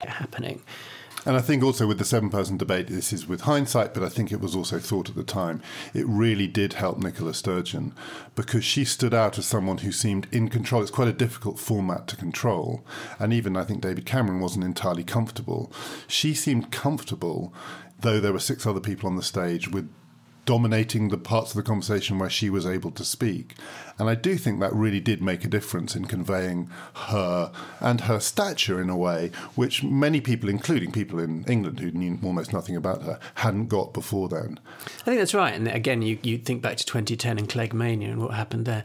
[0.00, 0.62] Happening.
[1.26, 4.08] And I think also with the seven person debate, this is with hindsight, but I
[4.08, 5.60] think it was also thought at the time,
[5.92, 7.92] it really did help Nicola Sturgeon
[8.34, 10.80] because she stood out as someone who seemed in control.
[10.80, 12.84] It's quite a difficult format to control.
[13.18, 15.72] And even I think David Cameron wasn't entirely comfortable.
[16.06, 17.52] She seemed comfortable,
[17.98, 19.92] though there were six other people on the stage, with
[20.48, 23.54] dominating the parts of the conversation where she was able to speak.
[23.98, 28.18] And I do think that really did make a difference in conveying her and her
[28.18, 32.76] stature in a way which many people, including people in England who knew almost nothing
[32.76, 34.58] about her, hadn't got before then.
[35.00, 35.52] I think that's right.
[35.52, 38.84] And again, you, you think back to 2010 and Cleggmania and what happened there.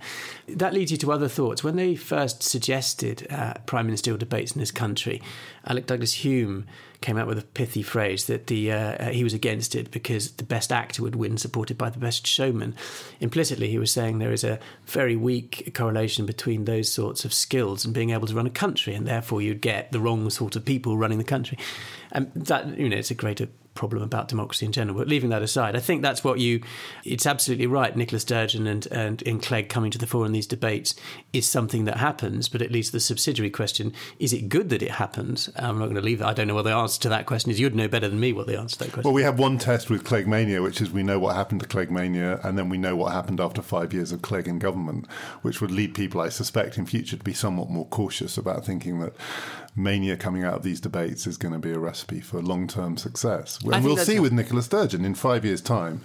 [0.49, 1.63] That leads you to other thoughts.
[1.63, 5.21] When they first suggested uh, prime ministerial debates in this country,
[5.65, 6.65] Alec Douglas-Home
[7.03, 10.43] came out with a pithy phrase that the uh, he was against it because the
[10.43, 12.73] best actor would win, supported by the best showman.
[13.19, 17.83] Implicitly, he was saying there is a very weak correlation between those sorts of skills
[17.83, 20.63] and being able to run a country, and therefore you'd get the wrong sort of
[20.63, 21.57] people running the country.
[22.13, 24.97] And that you know, it's a greater problem about democracy in general.
[24.97, 26.61] But leaving that aside, I think that's what you.
[27.03, 27.95] It's absolutely right.
[27.95, 30.95] Nicola Sturgeon and and, and Clegg coming to the fore in these debates
[31.31, 32.49] is something that happens.
[32.49, 35.49] But at least the subsidiary question: Is it good that it happens?
[35.55, 36.27] I'm not going to leave that.
[36.27, 37.59] I don't know what the answer to that question is.
[37.59, 39.07] You'd know better than me what the answer to that question.
[39.07, 42.43] Well, we have one test with Cleggmania, which is we know what happened to Cleggmania,
[42.43, 45.07] and then we know what happened after five years of Clegg in government,
[45.41, 48.99] which would lead people, I suspect, in future to be somewhat more cautious about thinking
[48.99, 49.13] that
[49.75, 52.97] mania coming out of these debates is going to be a recipe for long term
[52.97, 53.59] success.
[53.63, 56.01] And we'll see with Nicola Sturgeon in five years' time.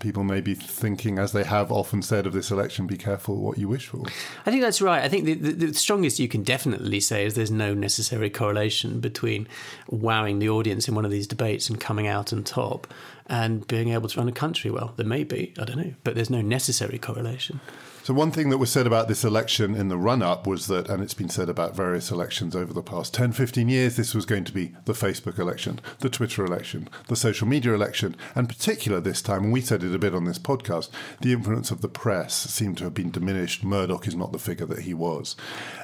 [0.00, 3.58] People may be thinking, as they have often said of this election, be careful what
[3.58, 4.04] you wish for.
[4.46, 5.02] I think that's right.
[5.02, 9.00] I think the, the, the strongest you can definitely say is there's no necessary correlation
[9.00, 9.48] between
[9.88, 12.86] wowing the audience in one of these debates and coming out on top
[13.26, 14.94] and being able to run a country well.
[14.96, 17.60] There may be, I don't know, but there's no necessary correlation.
[18.08, 20.88] So, one thing that was said about this election in the run up was that,
[20.88, 24.24] and it's been said about various elections over the past 10, 15 years, this was
[24.24, 28.98] going to be the Facebook election, the Twitter election, the social media election, and particular
[28.98, 31.88] this time, and we said it a bit on this podcast, the influence of the
[31.88, 33.64] press seemed to have been diminished.
[33.64, 35.36] Murdoch is not the figure that he was.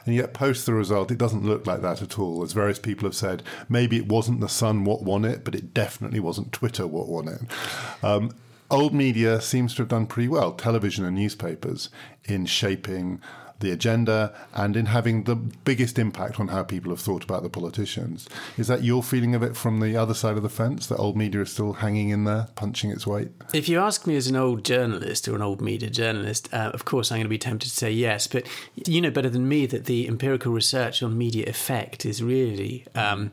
[0.07, 2.43] And yet, post the result, it doesn't look like that at all.
[2.43, 5.75] As various people have said, maybe it wasn't the Sun what won it, but it
[5.75, 7.41] definitely wasn't Twitter what won it.
[8.05, 8.35] Um,
[8.71, 11.91] old media seems to have done pretty well, television and newspapers,
[12.25, 13.21] in shaping
[13.61, 17.49] the agenda and in having the biggest impact on how people have thought about the
[17.49, 18.29] politicians.
[18.57, 21.17] Is that your feeling of it from the other side of the fence, that old
[21.17, 23.31] media is still hanging in there, punching its weight?
[23.53, 26.85] If you ask me as an old journalist or an old media journalist, uh, of
[26.85, 29.67] course I'm going to be tempted to say yes, but you know better than me
[29.67, 32.85] that the empirical research on media effect is really.
[32.95, 33.31] Um,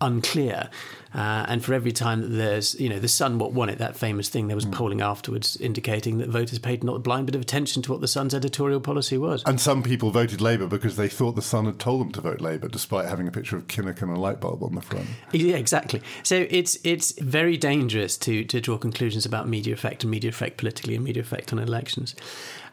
[0.00, 0.70] unclear.
[1.14, 3.96] Uh, and for every time that there's, you know, the Sun, what won it, that
[3.96, 4.72] famous thing, there was Mm.
[4.72, 8.08] polling afterwards indicating that voters paid not a blind bit of attention to what the
[8.08, 9.42] Sun's editorial policy was.
[9.46, 12.40] And some people voted Labour because they thought the Sun had told them to vote
[12.40, 15.06] Labour, despite having a picture of Kinnock and a light bulb on the front.
[15.32, 16.02] Yeah, exactly.
[16.22, 20.58] So it's it's very dangerous to to draw conclusions about media effect and media effect
[20.58, 22.14] politically and media effect on elections.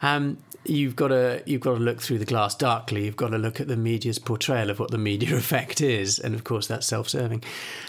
[0.02, 3.04] Um, you've got to you've got to look through the glass darkly.
[3.04, 6.34] You've got to look at the media's portrayal of what the media effect is, and
[6.34, 7.42] of course that's self-serving.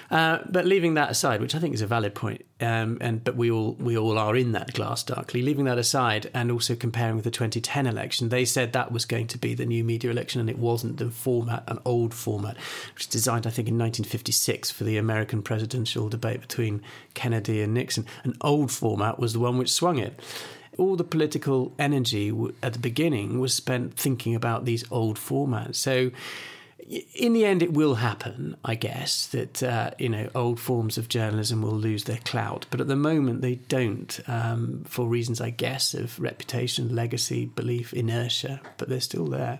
[0.10, 3.36] Uh, but leaving that aside, which I think is a valid point, um, and but
[3.36, 5.41] we all we all are in that glass darkly.
[5.41, 9.28] Leaving that aside, and also comparing with the 2010 election, they said that was going
[9.28, 10.98] to be the new media election, and it wasn't.
[10.98, 12.56] The format, an old format,
[12.93, 16.82] which was designed, I think, in 1956 for the American presidential debate between
[17.13, 18.06] Kennedy and Nixon.
[18.24, 20.20] An old format was the one which swung it
[20.77, 22.31] all the political energy
[22.63, 25.75] at the beginning was spent thinking about these old formats.
[25.75, 26.11] So,
[27.15, 31.09] in the end, it will happen, I guess, that uh, you know old forms of
[31.09, 32.65] journalism will lose their clout.
[32.69, 37.93] But at the moment, they don't, um, for reasons, I guess, of reputation, legacy, belief,
[37.93, 38.61] inertia.
[38.77, 39.59] But they're still there.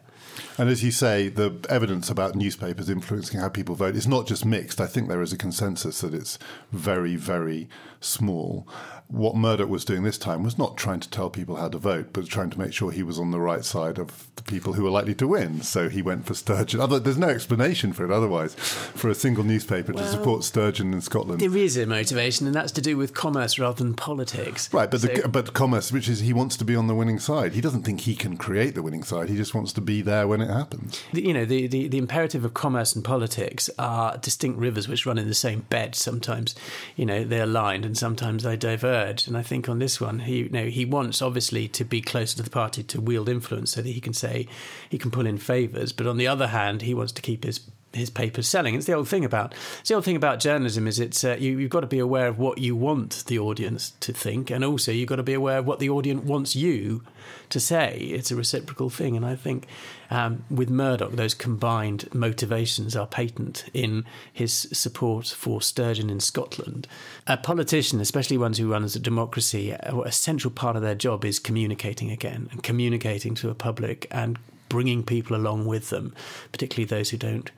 [0.58, 4.46] And as you say, the evidence about newspapers influencing how people vote is not just
[4.46, 4.80] mixed.
[4.80, 6.40] I think there is a consensus that it's
[6.72, 7.68] very, very
[8.00, 8.68] small.
[9.10, 12.10] What Murdoch was doing this time was not trying to tell people how to vote,
[12.12, 14.84] but trying to make sure he was on the right side of the people who
[14.84, 15.62] were likely to win.
[15.62, 16.82] So he went for Sturgeon.
[16.82, 21.00] Other, there's no explanation for it otherwise, for a single newspaper to support Sturgeon in
[21.00, 21.40] Scotland.
[21.40, 24.74] There is a motivation, and that's to do with commerce rather than politics.
[24.74, 27.20] Right, but So- the, but commerce, which is he wants to be on the winning
[27.20, 27.54] side.
[27.54, 29.30] He doesn't think he can create the winning side.
[29.30, 31.02] He just wants to be there when it happens.
[31.14, 35.18] you know the, the, the imperative of commerce and politics are distinct rivers which run
[35.18, 36.56] in the same bed sometimes
[36.96, 38.97] you know they're aligned and sometimes they diverge
[39.28, 42.38] and i think on this one he you know he wants obviously to be closer
[42.38, 44.48] to the party to wield influence so that he can say
[44.90, 45.92] he can pull in favors.
[45.92, 47.60] But on the other hand he wants to keep his
[47.94, 48.76] his papers selling.
[48.76, 51.58] It's the old thing about it's the old thing about journalism is it's uh, you,
[51.58, 54.92] you've got to be aware of what you want the audience to think, and also
[54.92, 57.04] you've got to be aware of what the audience wants you
[57.50, 57.98] to say.
[57.98, 59.68] It's a reciprocal thing, and I think
[60.10, 66.88] um, with Murdoch, those combined motivations are patent in his support for Sturgeon in Scotland.
[67.26, 70.96] A politician, especially ones who run as a democracy, a a central part of their
[70.96, 74.38] job is communicating again and communicating to a public and
[74.70, 76.14] bringing people along with them,
[76.52, 77.52] particularly those who don't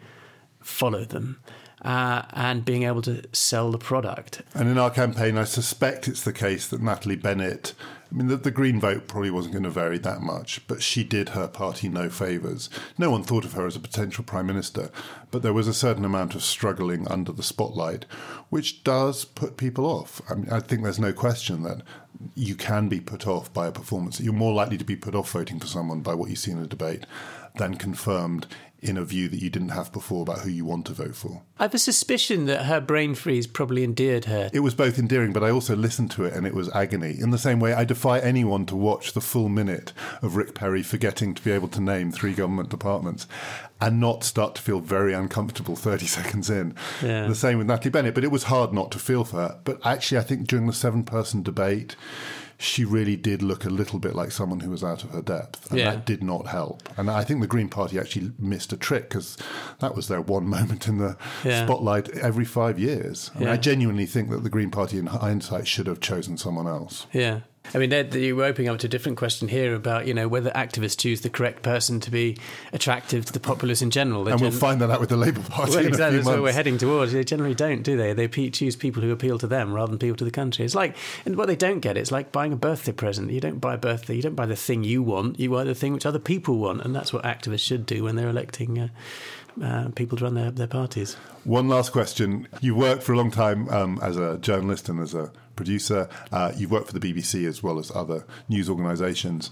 [0.69, 1.41] follow them,
[1.83, 4.41] uh, and being able to sell the product.
[4.53, 7.73] And in our campaign, I suspect it's the case that Natalie Bennett,
[8.11, 11.03] I mean, the, the Green vote probably wasn't going to vary that much, but she
[11.03, 12.69] did her party no favours.
[12.97, 14.89] No one thought of her as a potential Prime Minister,
[15.31, 18.05] but there was a certain amount of struggling under the spotlight,
[18.49, 20.21] which does put people off.
[20.29, 21.81] I mean, I think there's no question that
[22.35, 24.19] you can be put off by a performance.
[24.19, 26.59] You're more likely to be put off voting for someone by what you see in
[26.59, 27.05] a debate
[27.55, 28.47] than confirmed
[28.81, 31.43] in a view that you didn't have before about who you want to vote for.
[31.57, 34.49] I have a suspicion that her brain freeze probably endeared her.
[34.53, 37.15] It was both endearing, but I also listened to it and it was agony.
[37.19, 40.83] In the same way, I defy anyone to watch the full minute of Rick Perry
[40.83, 43.27] forgetting to be able to name three government departments
[43.81, 46.75] and not start to feel very uncomfortable 30 seconds in.
[47.01, 47.27] Yeah.
[47.27, 49.59] The same with Natalie Bennett, but it was hard not to feel for her.
[49.63, 51.95] But actually, I think during the seven person debate,
[52.61, 55.71] she really did look a little bit like someone who was out of her depth.
[55.71, 55.91] And Yeah.
[55.91, 56.89] that did not help.
[56.97, 59.37] And I think the Green Party actually missed a trick because
[59.79, 61.65] that was their one moment in the Yeah.
[61.65, 63.31] spotlight every five years.
[63.35, 66.67] I, mean, I genuinely think that the Green Party, in hindsight, should have chosen someone
[66.67, 67.07] else.
[67.13, 67.39] Yeah.
[67.73, 70.27] I mean, Ed, you were opening up to a different question here about, you know,
[70.27, 72.37] whether activists choose the correct person to be
[72.73, 74.23] attractive to the populace in general.
[74.23, 76.17] They and we'll find that out with the Labour Party Well, exactly.
[76.17, 77.13] That's where we're heading towards.
[77.13, 78.13] They generally don't, do they?
[78.13, 80.65] They pe- choose people who appeal to them rather than people to the country.
[80.65, 83.31] It's like, and what they don't get, it's like buying a birthday present.
[83.31, 85.75] You don't buy a birthday, you don't buy the thing you want, you buy the
[85.75, 86.81] thing which other people want.
[86.81, 88.87] And that's what activists should do when they're electing uh,
[89.63, 91.15] uh, people to run their, their parties.
[91.43, 92.47] One last question.
[92.61, 96.07] You've worked for a long time um, as a journalist and as a producer.
[96.31, 99.51] Uh, you've worked for the BBC as well as other news organisations.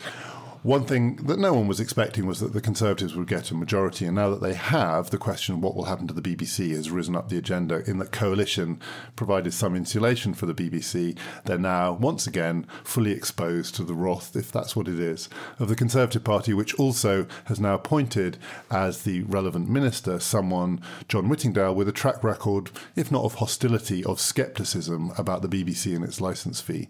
[0.63, 4.05] One thing that no one was expecting was that the Conservatives would get a majority,
[4.05, 6.89] and now that they have, the question of what will happen to the BBC has
[6.89, 7.87] risen up the agenda.
[7.89, 8.81] In that coalition
[9.15, 14.35] provided some insulation for the BBC, they're now once again fully exposed to the wrath,
[14.35, 18.37] if that's what it is, of the Conservative Party, which also has now appointed
[18.71, 24.03] as the relevant minister someone, John Whittingdale, with a track record, if not of hostility,
[24.03, 26.89] of scepticism about the BBC and its licence fee.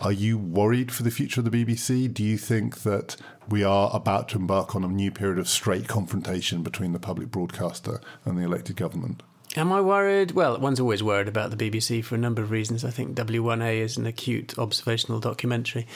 [0.00, 2.12] Are you worried for the future of the BBC?
[2.12, 3.16] Do you think that
[3.48, 7.30] we are about to embark on a new period of straight confrontation between the public
[7.30, 9.22] broadcaster and the elected government?
[9.56, 10.32] Am I worried?
[10.32, 12.84] Well, one's always worried about the BBC for a number of reasons.
[12.84, 15.86] I think W1A is an acute observational documentary.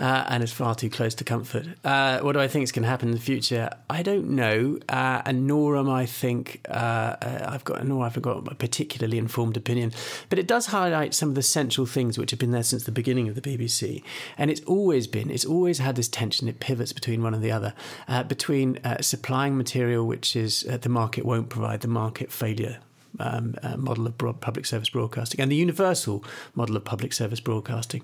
[0.00, 1.66] Uh, and is far too close to comfort.
[1.84, 3.70] Uh, what do I think is going to happen in the future?
[3.90, 8.20] I don't know, uh, and nor am I think uh, uh, I've got nor I've
[8.20, 9.92] got a particularly informed opinion.
[10.28, 12.92] But it does highlight some of the central things which have been there since the
[12.92, 14.02] beginning of the BBC,
[14.36, 16.48] and it's always been it's always had this tension.
[16.48, 17.74] It pivots between one and the other,
[18.06, 22.78] uh, between supplying material which is the market won't provide, the market failure
[23.18, 27.40] um, uh, model of broad public service broadcasting and the universal model of public service
[27.40, 28.02] broadcasting,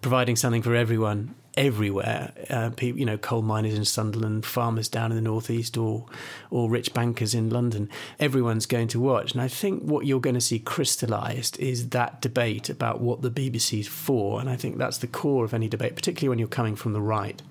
[0.00, 2.32] providing something for everyone everywhere.
[2.48, 6.06] Uh, people, you know, coal miners in Sunderland, farmers down in the northeast, or
[6.50, 7.88] or rich bankers in London.
[8.18, 12.20] Everyone's going to watch, and I think what you're going to see crystallised is that
[12.20, 15.96] debate about what the BBC's for, and I think that's the core of any debate,
[15.96, 17.42] particularly when you're coming from the right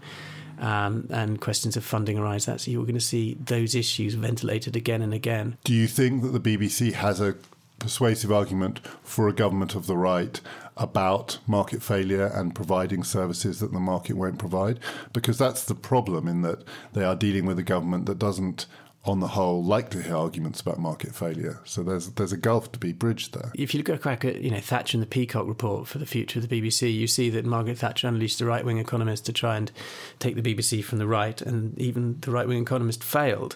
[0.62, 2.46] um, and questions of funding arise.
[2.46, 5.58] That's you're going to see those issues ventilated again and again.
[5.64, 7.36] Do you think that the BBC has a
[7.80, 10.40] persuasive argument for a government of the right
[10.78, 14.80] about market failure and providing services that the market won't provide?
[15.14, 18.68] Because that's the problem in that they are dealing with a government that doesn't
[19.04, 21.60] on the whole, like to hear arguments about market failure.
[21.64, 23.52] So there's there's a gulf to be bridged there.
[23.56, 26.06] If you look at crack at you know Thatcher and the Peacock report for the
[26.06, 29.34] future of the BBC, you see that Margaret Thatcher unleashed a right wing economist to
[29.34, 29.72] try and
[30.20, 33.56] take the BBC from the right, and even the right wing economist failed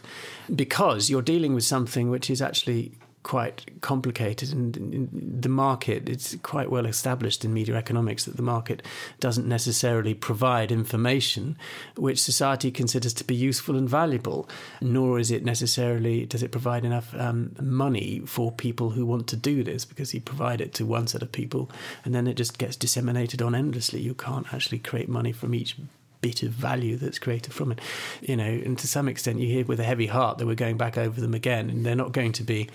[0.53, 2.93] because you're dealing with something which is actually
[3.25, 5.09] quite complicated and
[5.41, 8.83] the market it's quite well established in media economics that the market
[9.19, 11.57] doesn't necessarily provide information
[11.97, 14.47] which society considers to be useful and valuable
[14.79, 19.35] nor is it necessarily does it provide enough um, money for people who want to
[19.35, 21.67] do this because you provide it to one set of people
[22.03, 25.75] and then it just gets disseminated on endlessly you can't actually create money from each
[26.21, 27.79] bit of value that's created from it.
[28.21, 30.75] You know, and to some extent, you hear with a heavy heart that we're going
[30.75, 32.67] back over them again, and they're not going to be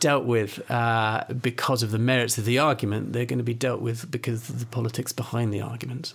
[0.00, 3.80] dealt with uh, because of the merits of the argument, they're going to be dealt
[3.80, 6.14] with because of the politics behind the argument.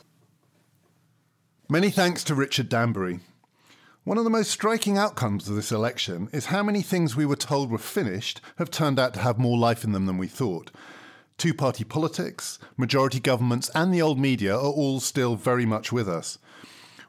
[1.70, 3.20] Many thanks to Richard Danbury.
[4.04, 7.36] One of the most striking outcomes of this election is how many things we were
[7.36, 10.72] told were finished have turned out to have more life in them than we thought.
[11.38, 16.10] Two party politics, majority governments, and the old media are all still very much with
[16.10, 16.40] us.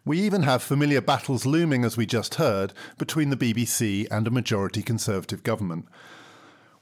[0.05, 4.31] We even have familiar battles looming, as we just heard, between the BBC and a
[4.31, 5.87] majority Conservative government.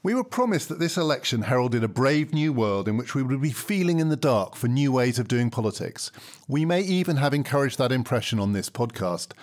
[0.03, 3.39] We were promised that this election heralded a brave new world in which we would
[3.39, 6.11] be feeling in the dark for new ways of doing politics.
[6.47, 9.33] We may even have encouraged that impression on this podcast.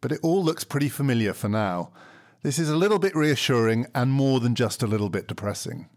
[0.00, 1.92] But it all looks pretty familiar for now.
[2.42, 5.88] This is a little bit reassuring and more than just a little bit depressing.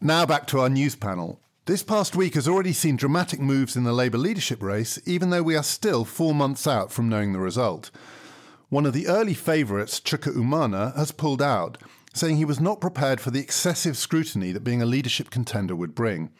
[0.00, 1.38] Now back to our news panel.
[1.66, 5.44] This past week has already seen dramatic moves in the Labour leadership race, even though
[5.44, 7.92] we are still four months out from knowing the result.
[8.68, 11.78] One of the early favourites, Chuka Umunna, has pulled out,
[12.14, 15.94] saying he was not prepared for the excessive scrutiny that being a leadership contender would
[15.94, 16.30] bring.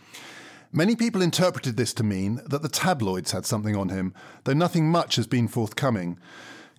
[0.73, 4.15] Many people interpreted this to mean that the tabloids had something on him,
[4.45, 6.19] though nothing much has been forthcoming.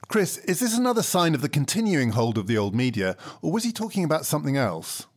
[0.08, 3.64] Chris, is this another sign of the continuing hold of the old media, or was
[3.64, 5.08] he talking about something else?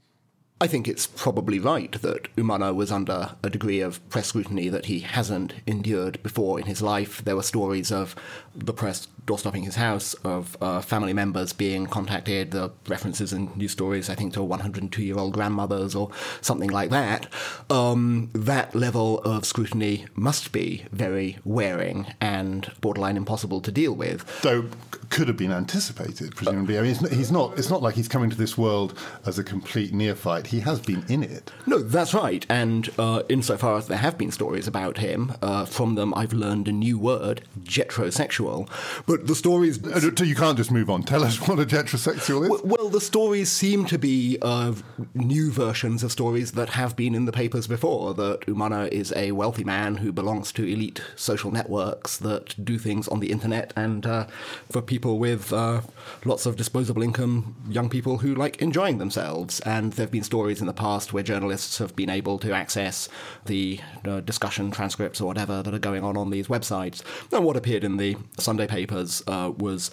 [0.60, 4.86] I think it's probably right that Umunna was under a degree of press scrutiny that
[4.86, 7.24] he hasn't endured before in his life.
[7.24, 8.16] There were stories of
[8.56, 13.72] the press doorstopping his house, of uh, family members being contacted, the references in news
[13.72, 16.10] stories, I think, to 102 year old grandmothers or
[16.40, 17.28] something like that.
[17.70, 24.40] Um, that level of scrutiny must be very wearing and borderline impossible to deal with.
[24.42, 24.64] Though
[25.10, 26.78] could have been anticipated, presumably.
[26.78, 29.92] I mean, he's not, it's not like he's coming to this world as a complete
[29.92, 31.50] neophyte he has been in it.
[31.66, 32.44] No, that's right.
[32.48, 36.68] And uh, insofar as there have been stories about him, uh, from them I've learned
[36.68, 38.68] a new word, jetrosexual.
[39.06, 39.78] But the stories.
[40.20, 41.02] You can't just move on.
[41.02, 42.62] Tell us what a jetrosexual is.
[42.62, 44.74] Well, the stories seem to be uh,
[45.14, 48.14] new versions of stories that have been in the papers before.
[48.14, 53.08] That Umunna is a wealthy man who belongs to elite social networks that do things
[53.08, 54.26] on the internet and uh,
[54.70, 55.82] for people with uh,
[56.24, 59.60] lots of disposable income, young people who like enjoying themselves.
[59.60, 62.52] And there have been stories stories in the past where journalists have been able to
[62.52, 63.08] access
[63.46, 67.02] the uh, discussion transcripts or whatever that are going on on these websites.
[67.32, 69.90] And what appeared in the Sunday papers uh, was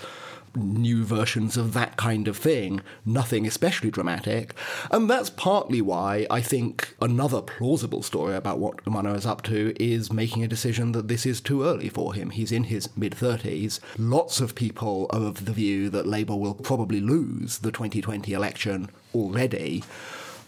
[0.55, 4.53] new versions of that kind of thing, nothing especially dramatic.
[4.91, 9.76] And that's partly why I think another plausible story about what Umunna is up to
[9.82, 12.30] is making a decision that this is too early for him.
[12.30, 13.80] He's in his mid 30s.
[13.97, 18.89] Lots of people are of the view that Labour will probably lose the 2020 election
[19.13, 19.84] already.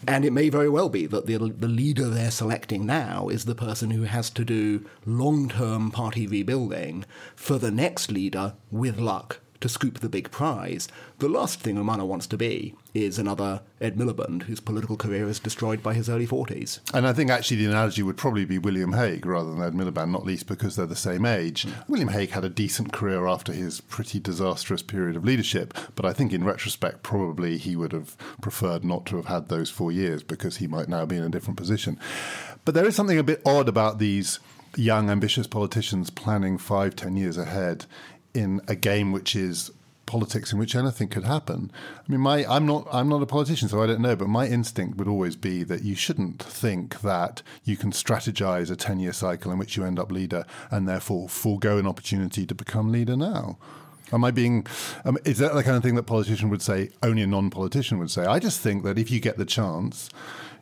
[0.06, 3.54] And it may very well be that the, the leader they're selecting now is the
[3.54, 9.40] person who has to do long term party rebuilding for the next leader, with luck,
[9.60, 10.88] to scoop the big prize.
[11.18, 12.74] The last thing Umunna wants to be
[13.04, 16.80] is another Ed Miliband, whose political career is destroyed by his early 40s.
[16.92, 20.10] And I think actually the analogy would probably be William Hague rather than Ed Miliband,
[20.10, 21.64] not least because they're the same age.
[21.64, 21.88] Mm.
[21.88, 26.12] William Hague had a decent career after his pretty disastrous period of leadership, but I
[26.12, 30.22] think in retrospect, probably he would have preferred not to have had those four years
[30.22, 31.98] because he might now be in a different position.
[32.64, 34.40] But there is something a bit odd about these
[34.76, 37.86] young, ambitious politicians planning five, ten years ahead
[38.34, 39.70] in a game which is
[40.08, 41.70] politics in which anything could happen.
[41.96, 44.16] I mean, my I'm not I'm not a politician, so I don't know.
[44.16, 48.76] But my instinct would always be that you shouldn't think that you can strategize a
[48.76, 52.54] ten year cycle in which you end up leader and therefore forego an opportunity to
[52.54, 53.58] become leader now.
[54.10, 54.66] Am I being?
[55.04, 56.90] Um, is that the kind of thing that politician would say?
[57.02, 58.24] Only a non-politician would say.
[58.24, 60.08] I just think that if you get the chance,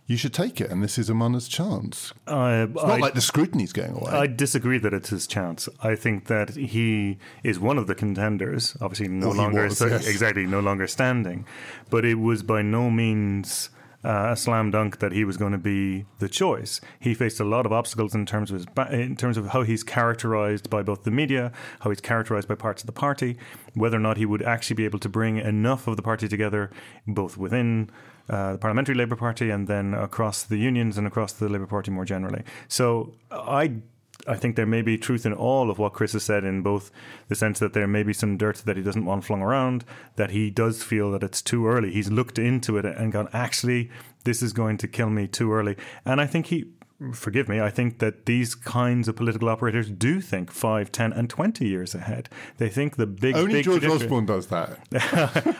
[0.07, 2.13] you should take it, and this is Umunna's chance.
[2.29, 4.13] Uh, it's not I, like the scrutiny's going away.
[4.13, 5.69] I disagree that it's his chance.
[5.83, 8.77] I think that he is one of the contenders.
[8.81, 10.07] Obviously, no well, longer was, yes.
[10.07, 11.45] exactly no longer standing,
[11.91, 13.71] but it was by no means.
[14.05, 16.81] Uh, a slam dunk that he was going to be the choice.
[17.01, 19.63] He faced a lot of obstacles in terms of his ba- in terms of how
[19.63, 21.51] he's characterized by both the media,
[21.81, 23.37] how he's characterized by parts of the party,
[23.75, 26.71] whether or not he would actually be able to bring enough of the party together,
[27.09, 27.91] both within
[28.29, 31.91] uh, the Parliamentary Labour Party and then across the unions and across the Labour Party
[31.91, 32.43] more generally.
[32.69, 33.81] So I
[34.27, 36.91] I think there may be truth in all of what Chris has said, in both
[37.29, 39.85] the sense that there may be some dirt that he doesn't want flung around,
[40.17, 41.93] that he does feel that it's too early.
[41.93, 43.91] He's looked into it and gone, actually,
[44.25, 45.77] this is going to kill me too early.
[46.05, 46.73] And I think he
[47.13, 51.29] forgive me, I think that these kinds of political operators do think 5, 10, and
[51.29, 52.29] 20 years ahead.
[52.59, 54.79] They think the big, Only big George Osborne does that.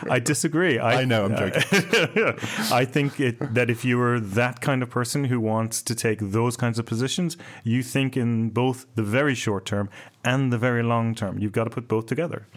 [0.09, 0.79] I disagree.
[0.79, 1.63] I, I, know, I'm joking.
[2.71, 6.19] I think it, that if you are that kind of person who wants to take
[6.19, 9.89] those kinds of positions, you think in both the very short term
[10.23, 11.37] and the very long term.
[11.37, 12.47] You've got to put both together.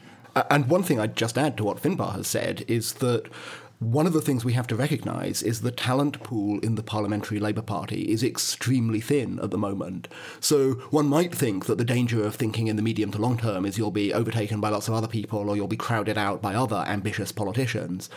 [0.49, 3.29] And one thing I'd just add to what Finbarr has said is that
[3.81, 7.41] one of the things we have to recognise is the talent pool in the Parliamentary
[7.41, 10.07] Labour Party is extremely thin at the moment.
[10.39, 13.65] So one might think that the danger of thinking in the medium to long term
[13.65, 16.55] is you'll be overtaken by lots of other people or you'll be crowded out by
[16.55, 18.11] other ambitious politicians.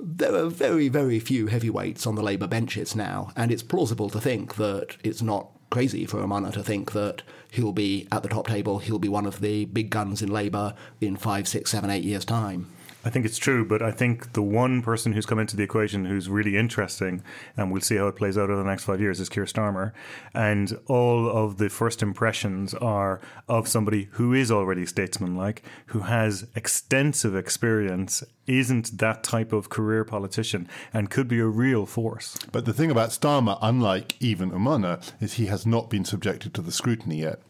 [0.00, 4.20] There are very, very few heavyweights on the Labour benches now, and it's plausible to
[4.20, 8.48] think that it's not crazy for Umunna to think that he'll be at the top
[8.48, 12.02] table, he'll be one of the big guns in Labour in five, six, seven, eight
[12.02, 12.73] years' time.
[13.04, 16.06] I think it's true, but I think the one person who's come into the equation
[16.06, 17.22] who's really interesting,
[17.54, 19.92] and we'll see how it plays out over the next five years, is Keir Starmer.
[20.32, 26.46] And all of the first impressions are of somebody who is already statesmanlike, who has
[26.54, 32.38] extensive experience, isn't that type of career politician, and could be a real force.
[32.52, 36.62] But the thing about Starmer, unlike even Umunna, is he has not been subjected to
[36.62, 37.40] the scrutiny yet.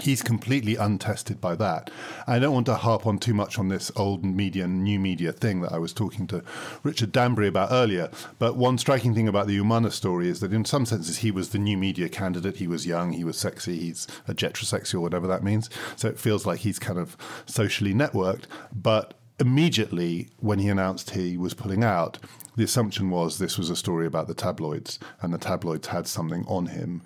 [0.00, 1.90] He's completely untested by that.
[2.26, 5.32] I don't want to harp on too much on this old media and new media
[5.32, 6.42] thing that I was talking to
[6.82, 8.10] Richard Danbury about earlier.
[8.38, 11.50] But one striking thing about the Umunna story is that in some senses he was
[11.50, 12.56] the new media candidate.
[12.56, 15.68] He was young, he was sexy, he's a jetrosexual, or whatever that means.
[15.96, 18.44] So it feels like he's kind of socially networked.
[18.72, 22.18] But immediately when he announced he was pulling out,
[22.56, 26.44] the assumption was this was a story about the tabloids, and the tabloids had something
[26.48, 27.02] on him.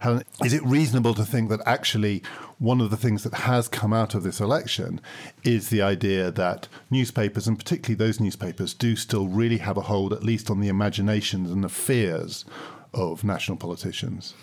[0.00, 2.22] Helen, is it reasonable to think that actually
[2.58, 5.00] one of the things that has come out of this election
[5.42, 10.12] is the idea that newspapers, and particularly those newspapers, do still really have a hold,
[10.12, 12.44] at least on the imaginations and the fears
[12.94, 14.34] of national politicians?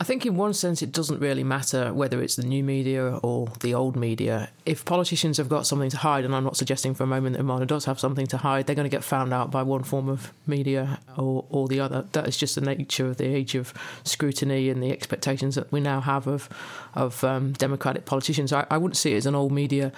[0.00, 3.48] I think, in one sense, it doesn't really matter whether it's the new media or
[3.60, 4.50] the old media.
[4.66, 7.42] If politicians have got something to hide, and I'm not suggesting for a moment that
[7.44, 10.08] Umunna does have something to hide, they're going to get found out by one form
[10.08, 12.06] of media or, or the other.
[12.10, 13.72] That is just the nature of the age of
[14.02, 16.48] scrutiny and the expectations that we now have of
[16.94, 18.52] of um, democratic politicians.
[18.52, 19.92] I, I wouldn't see it as an old media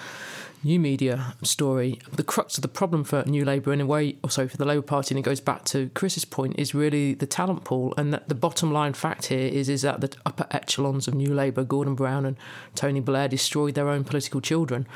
[0.67, 4.31] new media story, the crux of the problem for New Labour, in a way, or
[4.31, 7.27] sorry, for the Labour Party, and it goes back to Chris's point, is really the
[7.27, 7.95] talent pool.
[7.97, 11.33] And that the bottom line fact here is, is that the upper echelons of New
[11.33, 12.37] Labour, Gordon Brown and
[12.75, 14.87] Tony Blair, destroyed their own political children.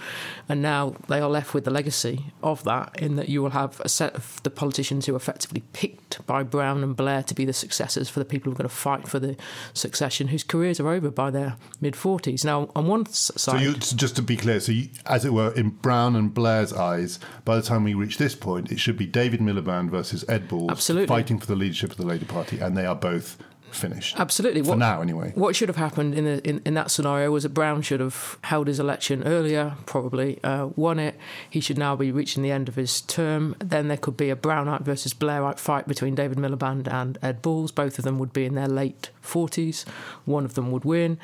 [0.48, 3.80] And now they are left with the legacy of that, in that you will have
[3.80, 7.44] a set of the politicians who are effectively picked by Brown and Blair to be
[7.44, 9.36] the successors for the people who are going to fight for the
[9.72, 12.44] succession, whose careers are over by their mid 40s.
[12.44, 13.38] Now, on one side.
[13.38, 16.72] So, you, just to be clear, so you, as it were, in Brown and Blair's
[16.72, 20.48] eyes, by the time we reach this point, it should be David Miliband versus Ed
[20.48, 21.06] Balls Absolutely.
[21.06, 23.36] fighting for the leadership of the Labour Party, and they are both
[23.72, 24.18] finished.
[24.18, 24.62] Absolutely.
[24.62, 25.32] For what, now, anyway.
[25.34, 28.38] What should have happened in, the, in, in that scenario was that Brown should have
[28.42, 31.16] held his election earlier, probably uh, won it.
[31.48, 33.56] He should now be reaching the end of his term.
[33.58, 37.72] Then there could be a Brownite versus Blairite fight between David Miliband and Ed Balls.
[37.72, 39.86] Both of them would be in their late 40s.
[40.24, 41.18] One of them would win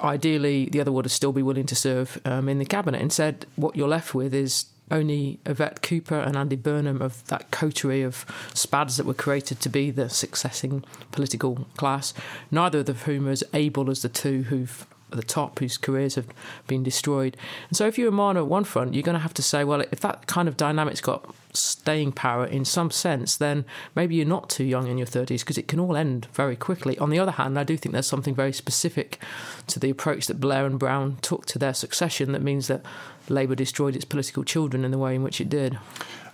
[0.00, 3.00] ideally, the other would still be willing to serve um, in the cabinet.
[3.00, 8.02] Instead, what you're left with is only Yvette Cooper and Andy Burnham of that coterie
[8.02, 8.24] of
[8.54, 12.14] spads that were created to be the successing political class,
[12.50, 16.14] neither of whom are as able as the two who've at the top whose careers
[16.14, 16.26] have
[16.66, 17.36] been destroyed.
[17.68, 19.80] And so, if you're Umunna at one front, you're going to have to say, well,
[19.80, 24.50] if that kind of dynamic's got staying power in some sense, then maybe you're not
[24.50, 26.98] too young in your 30s because it can all end very quickly.
[26.98, 29.20] On the other hand, I do think there's something very specific
[29.68, 32.82] to the approach that Blair and Brown took to their succession that means that
[33.28, 35.78] Labour destroyed its political children in the way in which it did.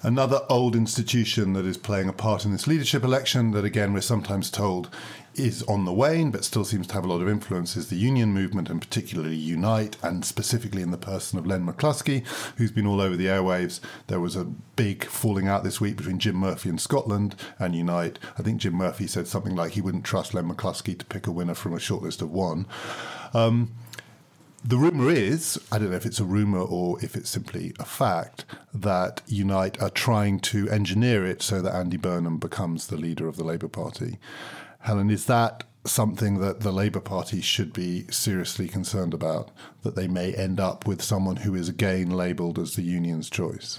[0.05, 4.03] Another old institution that is playing a part in this leadership election, that again we're
[4.03, 4.91] sometimes told
[5.35, 7.97] is on the wane but still seems to have a lot of influence is the
[7.97, 12.25] union movement and particularly Unite and specifically in the person of Len McCluskey
[12.57, 13.81] who's been all over the airwaves.
[14.09, 18.19] There was a big falling out this week between Jim Murphy in Scotland and Unite.
[18.39, 21.33] I think Jim Murphy said something like he wouldn't trust Len McCluskey to pick a
[21.33, 22.67] winner from a shortlist of one.
[23.33, 23.73] Um,
[24.65, 27.85] the rumour is, I don't know if it's a rumour or if it's simply a
[27.85, 33.29] fact, that Unite are trying to engineer it so that Andy Burnham becomes the leader
[33.29, 34.19] of the Labour Party.
[34.81, 39.51] Helen, is that something that the Labour Party should be seriously concerned about?
[39.83, 43.79] That they may end up with someone who is again labelled as the union's choice?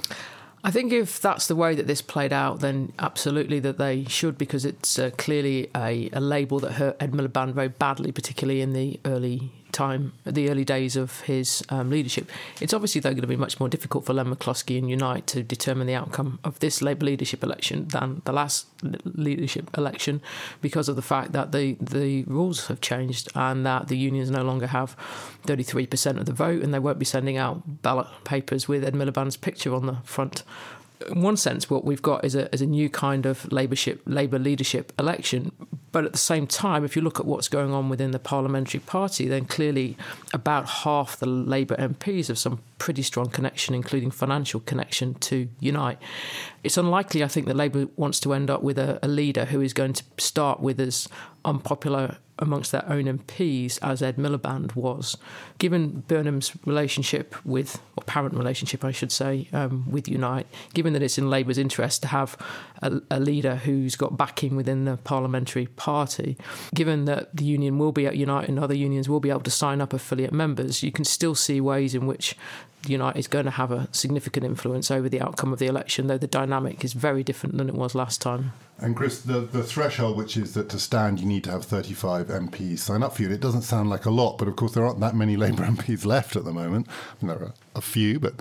[0.64, 4.38] I think if that's the way that this played out, then absolutely that they should,
[4.38, 8.74] because it's uh, clearly a, a, label that hurt Ed Miliband very badly, particularly in
[8.74, 12.32] the early time, the early days of his um, leadership.
[12.62, 15.44] It's obviously, though, going to be much more difficult for Len McCluskey and Unite to
[15.44, 18.68] determine the outcome of this Labour leadership election than the last
[19.04, 20.22] leadership election
[20.62, 24.44] because of the fact that the, the rules have changed and that the unions no
[24.44, 24.96] longer have
[25.46, 29.38] 33% of the vote and they won't be sending out ballot papers with Ed Miliband's
[29.38, 30.44] picture on the front
[31.08, 34.40] in one sense, what we've got is a, is a new kind of Labourship, Labour
[34.40, 35.52] leadership election.
[35.92, 38.82] But at the same time, if you look at what's going on within the parliamentary
[38.82, 39.98] party, then clearly
[40.34, 45.98] about half the Labour MPs have some pretty strong connection, including financial connection to Unite.
[46.64, 49.62] It's unlikely, I think, that Labour wants to end up with a, a leader who
[49.62, 51.08] is going to start with as
[51.46, 55.18] unpopular amongst their own MPs as Ed Miliband was.
[55.58, 61.02] Given Burnham's relationship with, or parent relationship, I should say, um, with Unite, given that
[61.02, 62.38] it's in Labour's interest to have
[62.82, 66.38] a, a, leader who's got backing within the parliamentary party,
[66.74, 69.52] given that the union will be at Unite and other unions will be able to
[69.52, 72.36] sign up affiliate members, you can still see ways in which
[72.90, 76.18] Unite is going to have a significant influence over the outcome of the election, though
[76.18, 78.54] the dynamic is very different than it was last time.
[78.78, 82.25] And Chris, the, the threshold, which is that to stand you need to have 35
[82.28, 84.86] MPs sign up for you, it doesn't sound like a lot, but of course there
[84.86, 86.88] aren't that many Labour MPs left at the moment.
[87.22, 88.34] There are a few, but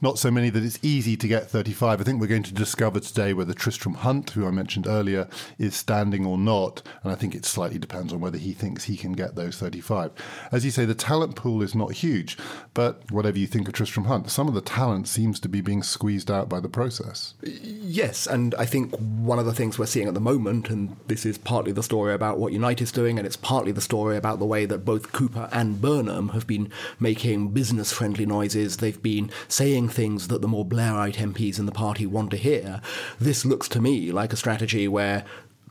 [0.00, 2.00] not so many that it's easy to get 35.
[2.00, 5.28] I think we're going to discover today whether Tristram Hunt, who I mentioned earlier,
[5.58, 6.82] is standing or not.
[7.02, 10.12] And I think it slightly depends on whether he thinks he can get those 35.
[10.52, 12.36] As you say, the talent pool is not huge,
[12.74, 15.82] but whatever you think of Tristram Hunt, some of the talent seems to be being
[15.82, 17.34] squeezed out by the process.
[17.42, 21.26] Yes, and I think one of the things we're seeing at the moment, and this
[21.26, 24.38] is partly the story about what Unite is doing, and it's partly the story about
[24.38, 29.30] the way that both Cooper and Burnham have been making business friendly noises They've been
[29.48, 32.80] saying things that the more Blairite MPs in the party want to hear.
[33.18, 35.24] This looks to me like a strategy where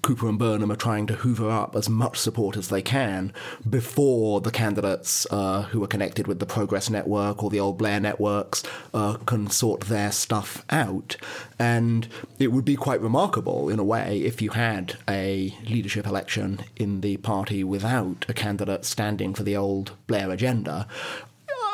[0.05, 3.33] Cooper and Burnham are trying to hoover up as much support as they can
[3.67, 7.99] before the candidates uh, who are connected with the Progress Network or the old Blair
[7.99, 8.61] networks
[8.93, 11.17] uh, can sort their stuff out.
[11.57, 16.59] And it would be quite remarkable, in a way, if you had a leadership election
[16.75, 20.87] in the party without a candidate standing for the old Blair agenda.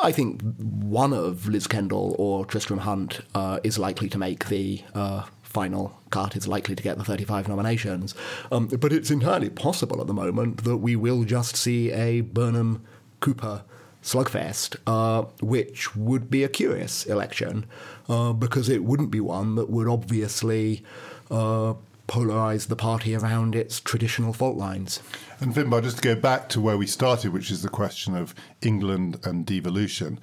[0.02, 4.82] I think one of Liz Kendall or Tristram Hunt uh, is likely to make the
[4.95, 8.16] uh, final cut, is likely to get the 35 nominations.
[8.52, 12.84] Um, but it's entirely possible at the moment that we will just see a Burnham
[13.20, 13.64] Cooper
[14.02, 17.66] slugfest, uh, which would be a curious election
[18.10, 20.84] uh, because it wouldn't be one that would obviously
[21.30, 21.76] uh,
[22.08, 25.02] polarise the party around its traditional fault lines.
[25.39, 28.36] And Finbarr, just to go back to where we started, which is the question of
[28.62, 30.20] England and devolution,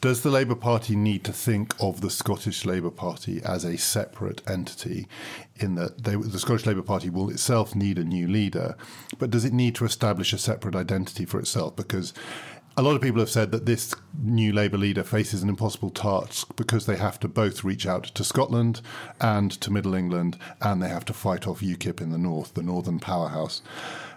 [0.00, 4.40] does the Labour Party need to think of the Scottish Labour Party as a separate
[4.48, 5.06] entity
[5.56, 8.76] in that they, the Scottish Labour Party will itself need a new leader,
[9.18, 11.76] but does it need to establish a separate identity for itself?
[11.76, 12.14] Because
[12.80, 16.56] a lot of people have said that this new Labour leader faces an impossible task
[16.56, 18.80] because they have to both reach out to Scotland
[19.20, 22.62] and to Middle England, and they have to fight off UKIP in the north, the
[22.62, 23.60] northern powerhouse.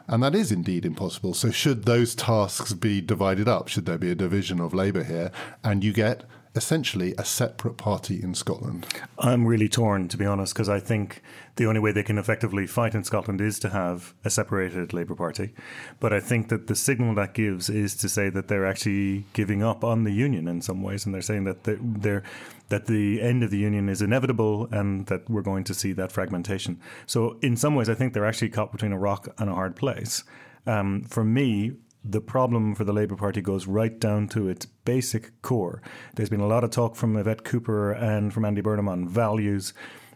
[0.07, 1.33] And that is indeed impossible.
[1.33, 3.67] So, should those tasks be divided up?
[3.67, 5.33] Should there be a division of Labour here?
[5.61, 6.23] And you get
[6.55, 8.85] essentially a separate party in Scotland?
[9.17, 11.21] I'm really torn, to be honest, because I think
[11.55, 15.15] the only way they can effectively fight in Scotland is to have a separated Labour
[15.15, 15.53] Party.
[15.99, 19.63] But I think that the signal that gives is to say that they're actually giving
[19.63, 22.23] up on the union in some ways, and they're saying that they're, they're
[22.69, 26.11] that the end of the union is inevitable and that we're going to see that
[26.11, 26.79] fragmentation.
[27.05, 29.75] So, in some ways, I think they're actually caught between a rock and a hard
[29.75, 30.23] place.
[30.65, 31.73] Um, for me,
[32.03, 35.81] the problem for the Labour Party goes right down to its basic core.
[36.15, 39.73] There's been a lot of talk from Yvette Cooper and from Andy Burnham on values,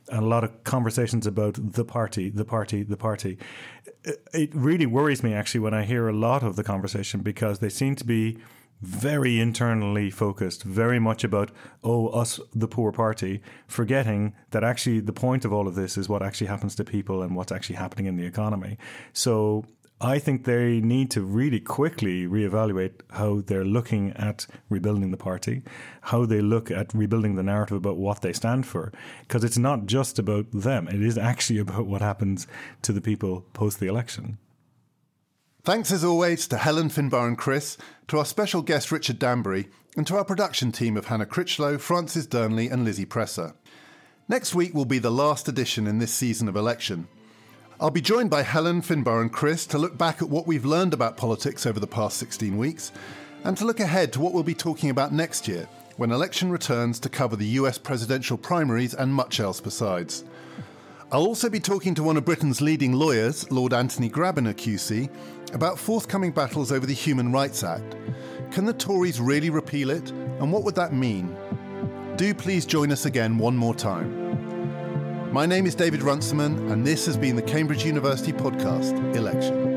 [0.10, 3.38] and a lot of conversations about the party, the party, the party.
[4.34, 7.70] It really worries me actually when I hear a lot of the conversation because they
[7.70, 8.38] seem to be
[8.82, 11.52] very internally focused, very much about,
[11.84, 16.08] oh, us, the poor party, forgetting that actually the point of all of this is
[16.08, 18.78] what actually happens to people and what's actually happening in the economy.
[19.14, 19.66] So
[20.00, 25.64] I think they need to really quickly reevaluate how they're looking at rebuilding the party,
[26.02, 28.94] how they look at rebuilding the narrative about what they stand for.
[29.22, 32.46] Because it's not just about them, it is actually about what happens
[32.84, 34.38] to the people post the election.
[35.64, 37.76] Thanks as always to Helen Finbarr and Chris,
[38.08, 39.68] to our special guest Richard Danbury,
[39.98, 43.56] and to our production team of Hannah Critchlow, Francis Durnley, and Lizzie Presser.
[44.30, 47.08] Next week will be the last edition in this season of election.
[47.80, 50.96] I'll be joined by Helen, Finbarr, and Chris to look back at what we've learned
[50.96, 52.92] about politics over the past 16 weeks
[53.44, 57.00] and to look ahead to what we'll be talking about next year when election returns
[57.00, 60.24] to cover the US presidential primaries and much else besides.
[61.12, 65.08] I'll also be talking to one of Britain's leading lawyers, Lord Anthony Grabiner QC,
[65.54, 67.96] about forthcoming battles over the Human Rights Act.
[68.50, 71.38] Can the Tories really repeal it, and what would that mean?
[72.16, 74.47] Do please join us again one more time.
[75.32, 79.77] My name is David Runciman, and this has been the Cambridge University podcast, Election.